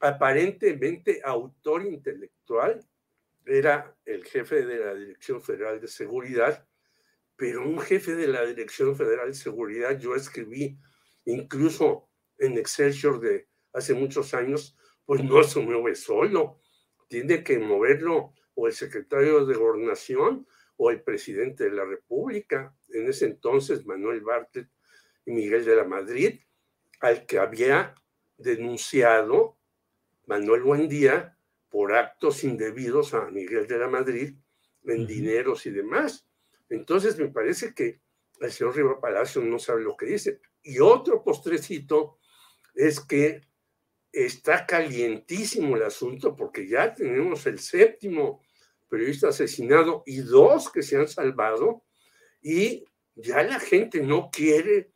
aparentemente 0.00 1.20
autor 1.22 1.86
intelectual 1.86 2.84
era 3.44 3.94
el 4.04 4.24
jefe 4.24 4.64
de 4.64 4.78
la 4.78 4.94
Dirección 4.94 5.42
Federal 5.42 5.80
de 5.80 5.88
Seguridad, 5.88 6.66
pero 7.36 7.62
un 7.62 7.78
jefe 7.80 8.14
de 8.14 8.28
la 8.28 8.44
Dirección 8.44 8.96
Federal 8.96 9.28
de 9.28 9.34
Seguridad, 9.34 9.98
yo 9.98 10.14
escribí 10.16 10.78
incluso 11.24 12.08
en 12.38 12.58
Excelsior 12.58 13.20
de 13.20 13.48
hace 13.72 13.94
muchos 13.94 14.34
años, 14.34 14.76
pues 15.04 15.22
no 15.24 15.42
se 15.42 15.60
mueve 15.60 15.94
solo, 15.94 16.60
tiene 17.08 17.42
que 17.42 17.58
moverlo 17.58 18.34
o 18.54 18.66
el 18.66 18.72
secretario 18.72 19.44
de 19.44 19.54
Gobernación 19.54 20.46
o 20.76 20.90
el 20.90 21.02
presidente 21.02 21.64
de 21.64 21.70
la 21.70 21.84
República, 21.84 22.74
en 22.90 23.08
ese 23.08 23.26
entonces 23.26 23.86
Manuel 23.86 24.20
Bartlett 24.20 24.68
y 25.26 25.32
Miguel 25.32 25.64
de 25.64 25.76
la 25.76 25.84
Madrid, 25.84 26.40
al 27.00 27.26
que 27.26 27.38
había 27.38 27.94
denunciado 28.36 29.58
Manuel 30.26 30.62
Buendía 30.62 31.36
por 31.68 31.94
actos 31.94 32.44
indebidos 32.44 33.14
a 33.14 33.30
Miguel 33.30 33.66
de 33.66 33.78
la 33.78 33.88
Madrid 33.88 34.36
en 34.84 35.06
dineros 35.06 35.66
y 35.66 35.70
demás. 35.70 36.26
Entonces 36.68 37.18
me 37.18 37.28
parece 37.28 37.74
que 37.74 38.00
el 38.40 38.50
señor 38.50 38.76
Riva 38.76 39.00
Palacio 39.00 39.42
no 39.42 39.58
sabe 39.58 39.82
lo 39.82 39.96
que 39.96 40.06
dice. 40.06 40.40
Y 40.62 40.80
otro 40.80 41.22
postrecito 41.22 42.18
es 42.74 43.00
que 43.00 43.42
está 44.12 44.66
calientísimo 44.66 45.76
el 45.76 45.84
asunto 45.84 46.36
porque 46.36 46.68
ya 46.68 46.94
tenemos 46.94 47.46
el 47.46 47.58
séptimo 47.58 48.42
periodista 48.88 49.28
asesinado 49.28 50.02
y 50.04 50.18
dos 50.18 50.70
que 50.70 50.82
se 50.82 50.96
han 50.96 51.08
salvado 51.08 51.82
y 52.42 52.84
ya 53.14 53.42
la 53.42 53.58
gente 53.58 54.02
no 54.02 54.30
quiere 54.30 54.92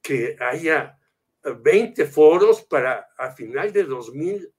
que 0.00 0.36
haya 0.40 0.98
20 1.42 2.06
foros 2.06 2.62
para 2.62 3.10
a 3.18 3.32
final 3.32 3.72
de 3.72 3.84
2000 3.84 4.54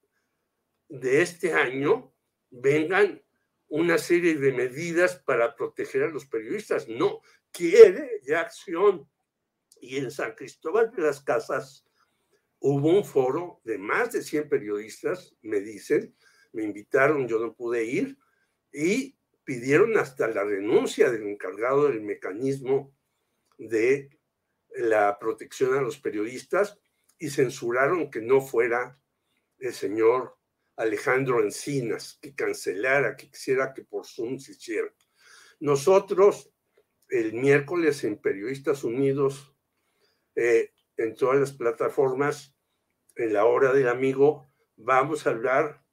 de 0.88 1.22
este 1.22 1.54
año 1.54 2.14
vengan 2.52 3.22
una 3.68 3.98
serie 3.98 4.36
de 4.36 4.52
medidas 4.52 5.16
para 5.26 5.56
proteger 5.56 6.04
a 6.04 6.10
los 6.10 6.26
periodistas. 6.26 6.88
No, 6.88 7.22
quiere 7.52 8.22
acción. 8.38 9.10
Y 9.82 9.98
en 9.98 10.12
San 10.12 10.34
Cristóbal 10.34 10.92
de 10.92 11.02
las 11.02 11.22
Casas 11.22 11.85
hubo 12.60 12.90
un 12.90 13.06
foro 13.06 13.62
de 13.64 13.78
más 13.78 14.12
de 14.12 14.22
100 14.22 14.50
periodistas, 14.50 15.36
me 15.42 15.60
dicen, 15.60 16.16
me 16.54 16.64
invitaron, 16.64 17.28
yo 17.28 17.40
no 17.40 17.54
pude 17.54 17.84
ir, 17.86 18.18
y 18.72 19.18
pidieron 19.44 19.98
hasta 19.98 20.28
la 20.28 20.44
renuncia 20.44 21.12
del 21.12 21.28
encargado 21.28 21.88
del 21.88 22.02
mecanismo 22.02 22.94
de 23.58 24.10
la 24.70 25.18
protección 25.20 25.76
a 25.76 25.82
los 25.82 26.00
periodistas 26.00 26.78
y 27.18 27.30
censuraron 27.30 28.10
que 28.10 28.22
no 28.22 28.42
fuera 28.42 29.00
el 29.60 29.74
señor 29.74 30.38
Alejandro 30.76 31.42
Encinas, 31.42 32.18
que 32.22 32.36
cancelara, 32.36 33.16
que 33.16 33.30
quisiera 33.30 33.74
que 33.74 33.84
por 33.84 34.06
Zoom 34.06 34.40
se 34.40 34.52
hiciera. 34.52 34.94
Nosotros, 35.60 36.52
el 37.08 37.34
miércoles 37.34 38.04
en 38.04 38.18
Periodistas 38.18 38.84
Unidos, 38.84 39.56
eh, 40.36 40.74
en 40.98 41.16
todas 41.16 41.40
las 41.40 41.52
plataformas, 41.54 42.56
en 43.16 43.34
la 43.34 43.46
hora 43.46 43.74
del 43.74 43.88
amigo, 43.88 44.48
vamos 44.76 45.26
a 45.26 45.32
hablar 45.32 45.84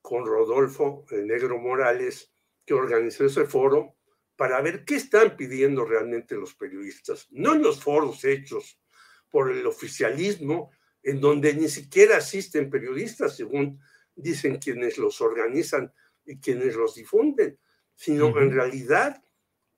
con 0.00 0.26
Rodolfo 0.26 1.04
Negro 1.10 1.58
Morales, 1.58 2.32
que 2.64 2.74
organizó 2.74 3.24
ese 3.26 3.44
foro, 3.44 3.96
para 4.36 4.60
ver 4.62 4.84
qué 4.84 4.96
están 4.96 5.36
pidiendo 5.36 5.84
realmente 5.84 6.34
los 6.34 6.54
periodistas, 6.54 7.26
no 7.30 7.54
en 7.54 7.62
los 7.62 7.82
foros 7.82 8.24
hechos 8.24 8.80
por 9.28 9.50
el 9.50 9.66
oficialismo, 9.66 10.70
en 11.02 11.20
donde 11.20 11.54
ni 11.54 11.68
siquiera 11.68 12.16
asisten 12.16 12.70
periodistas, 12.70 13.36
según 13.36 13.80
dicen 14.14 14.58
quienes 14.58 14.98
los 14.98 15.20
organizan 15.20 15.92
y 16.24 16.40
quienes 16.40 16.74
los 16.74 16.94
difunden, 16.94 17.58
sino 17.94 18.28
en 18.38 18.52
realidad 18.52 19.22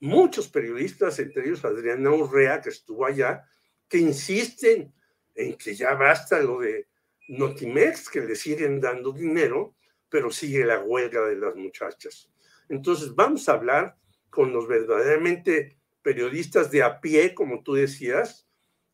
muchos 0.00 0.48
periodistas, 0.48 1.18
entre 1.18 1.44
ellos 1.44 1.64
Adriana 1.64 2.10
Urrea, 2.10 2.60
que 2.60 2.70
estuvo 2.70 3.06
allá, 3.06 3.44
que 3.92 3.98
insisten 3.98 4.90
en 5.34 5.54
que 5.58 5.74
ya 5.74 5.92
basta 5.92 6.40
lo 6.40 6.60
de 6.60 6.88
Notimex, 7.28 8.08
que 8.08 8.22
le 8.22 8.36
siguen 8.36 8.80
dando 8.80 9.12
dinero, 9.12 9.74
pero 10.08 10.30
sigue 10.30 10.64
la 10.64 10.80
huelga 10.80 11.26
de 11.26 11.36
las 11.36 11.54
muchachas. 11.54 12.30
Entonces 12.70 13.14
vamos 13.14 13.50
a 13.50 13.52
hablar 13.52 13.98
con 14.30 14.50
los 14.50 14.66
verdaderamente 14.66 15.76
periodistas 16.00 16.70
de 16.70 16.82
a 16.82 17.02
pie, 17.02 17.34
como 17.34 17.62
tú 17.62 17.74
decías, 17.74 18.48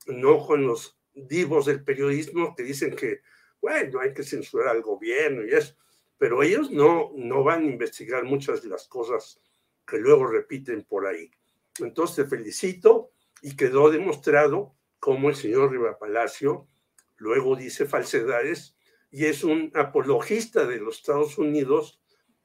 no 0.09 0.45
con 0.45 0.67
los 0.67 0.99
divos 1.15 1.67
del 1.67 1.85
periodismo 1.85 2.57
que 2.57 2.65
dicen 2.65 2.97
que 2.97 3.21
bueno, 3.61 4.01
hay 4.01 4.13
que 4.13 4.25
censurar 4.25 4.67
al 4.67 4.83
gobierno 4.83 5.45
y 5.45 5.51
eso, 5.51 5.77
pero 6.17 6.43
ellos 6.43 6.73
no, 6.73 7.13
no 7.15 7.45
van 7.45 7.63
a 7.63 7.71
investigar 7.71 8.25
muchas 8.25 8.65
de 8.65 8.71
las 8.71 8.89
cosas 8.89 9.41
que 9.87 9.99
luego 9.99 10.27
repiten 10.27 10.83
por 10.83 11.07
ahí. 11.07 11.31
Entonces 11.79 12.17
te 12.17 12.37
felicito 12.37 13.13
y 13.43 13.55
quedó 13.55 13.91
demostrado 13.93 14.75
cómo 14.99 15.29
el 15.29 15.37
señor 15.37 15.71
Riva 15.71 15.99
Palacio 15.99 16.69
luego 17.17 17.57
dice 17.57 17.87
falsedades 17.87 18.77
y 19.11 19.25
es 19.25 19.45
un 19.45 19.73
apologista 19.75 20.67
de 20.67 20.79
los 20.79 20.97
Estados 20.97 21.39
Unidos 21.39 22.01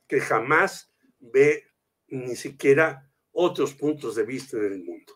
que 0.08 0.20
jamás 0.20 0.94
ve 1.20 1.64
ni 2.08 2.36
siquiera 2.36 3.10
otros 3.32 3.74
puntos 3.74 4.16
de 4.16 4.26
vista 4.26 4.58
en 4.58 4.74
el 4.74 4.84
mundo. 4.84 5.14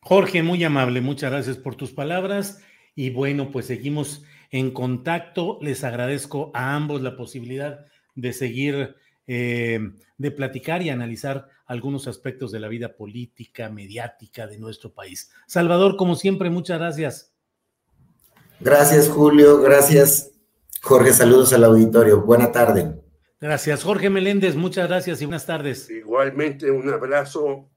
Jorge, 0.00 0.42
muy 0.42 0.62
amable, 0.64 1.00
muchas 1.00 1.30
gracias 1.30 1.56
por 1.56 1.76
tus 1.76 1.92
palabras 1.92 2.62
y 2.94 3.10
bueno, 3.10 3.50
pues 3.50 3.66
seguimos 3.66 4.24
en 4.50 4.72
contacto. 4.72 5.58
Les 5.62 5.84
agradezco 5.84 6.50
a 6.54 6.74
ambos 6.74 7.02
la 7.02 7.16
posibilidad 7.16 7.86
de 8.14 8.32
seguir, 8.32 8.96
eh, 9.26 9.80
de 10.18 10.30
platicar 10.30 10.82
y 10.82 10.90
analizar 10.90 11.48
algunos 11.72 12.06
aspectos 12.06 12.52
de 12.52 12.60
la 12.60 12.68
vida 12.68 12.94
política, 12.94 13.70
mediática 13.70 14.46
de 14.46 14.58
nuestro 14.58 14.92
país. 14.92 15.30
Salvador, 15.46 15.96
como 15.96 16.16
siempre, 16.16 16.50
muchas 16.50 16.78
gracias. 16.78 17.34
Gracias, 18.60 19.08
Julio. 19.08 19.60
Gracias, 19.60 20.32
Jorge. 20.82 21.12
Saludos 21.12 21.52
al 21.52 21.64
auditorio. 21.64 22.20
Buena 22.20 22.52
tarde. 22.52 23.00
Gracias, 23.40 23.82
Jorge 23.82 24.10
Meléndez. 24.10 24.54
Muchas 24.54 24.86
gracias 24.86 25.22
y 25.22 25.24
buenas 25.24 25.46
tardes. 25.46 25.88
Igualmente, 25.88 26.70
un 26.70 26.88
abrazo 26.90 27.70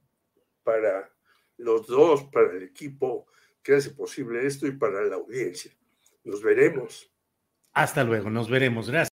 para 0.64 1.10
los 1.58 1.88
dos, 1.88 2.26
para 2.26 2.52
el 2.52 2.64
equipo 2.64 3.28
que 3.64 3.76
hace 3.76 3.92
posible 3.92 4.46
esto 4.46 4.68
y 4.68 4.72
para 4.72 5.04
la 5.06 5.16
audiencia. 5.16 5.72
Nos 6.26 6.44
veremos. 6.44 7.10
Hasta 7.74 8.04
luego, 8.04 8.30
nos 8.30 8.50
veremos. 8.50 8.90
Gracias. 8.90 9.15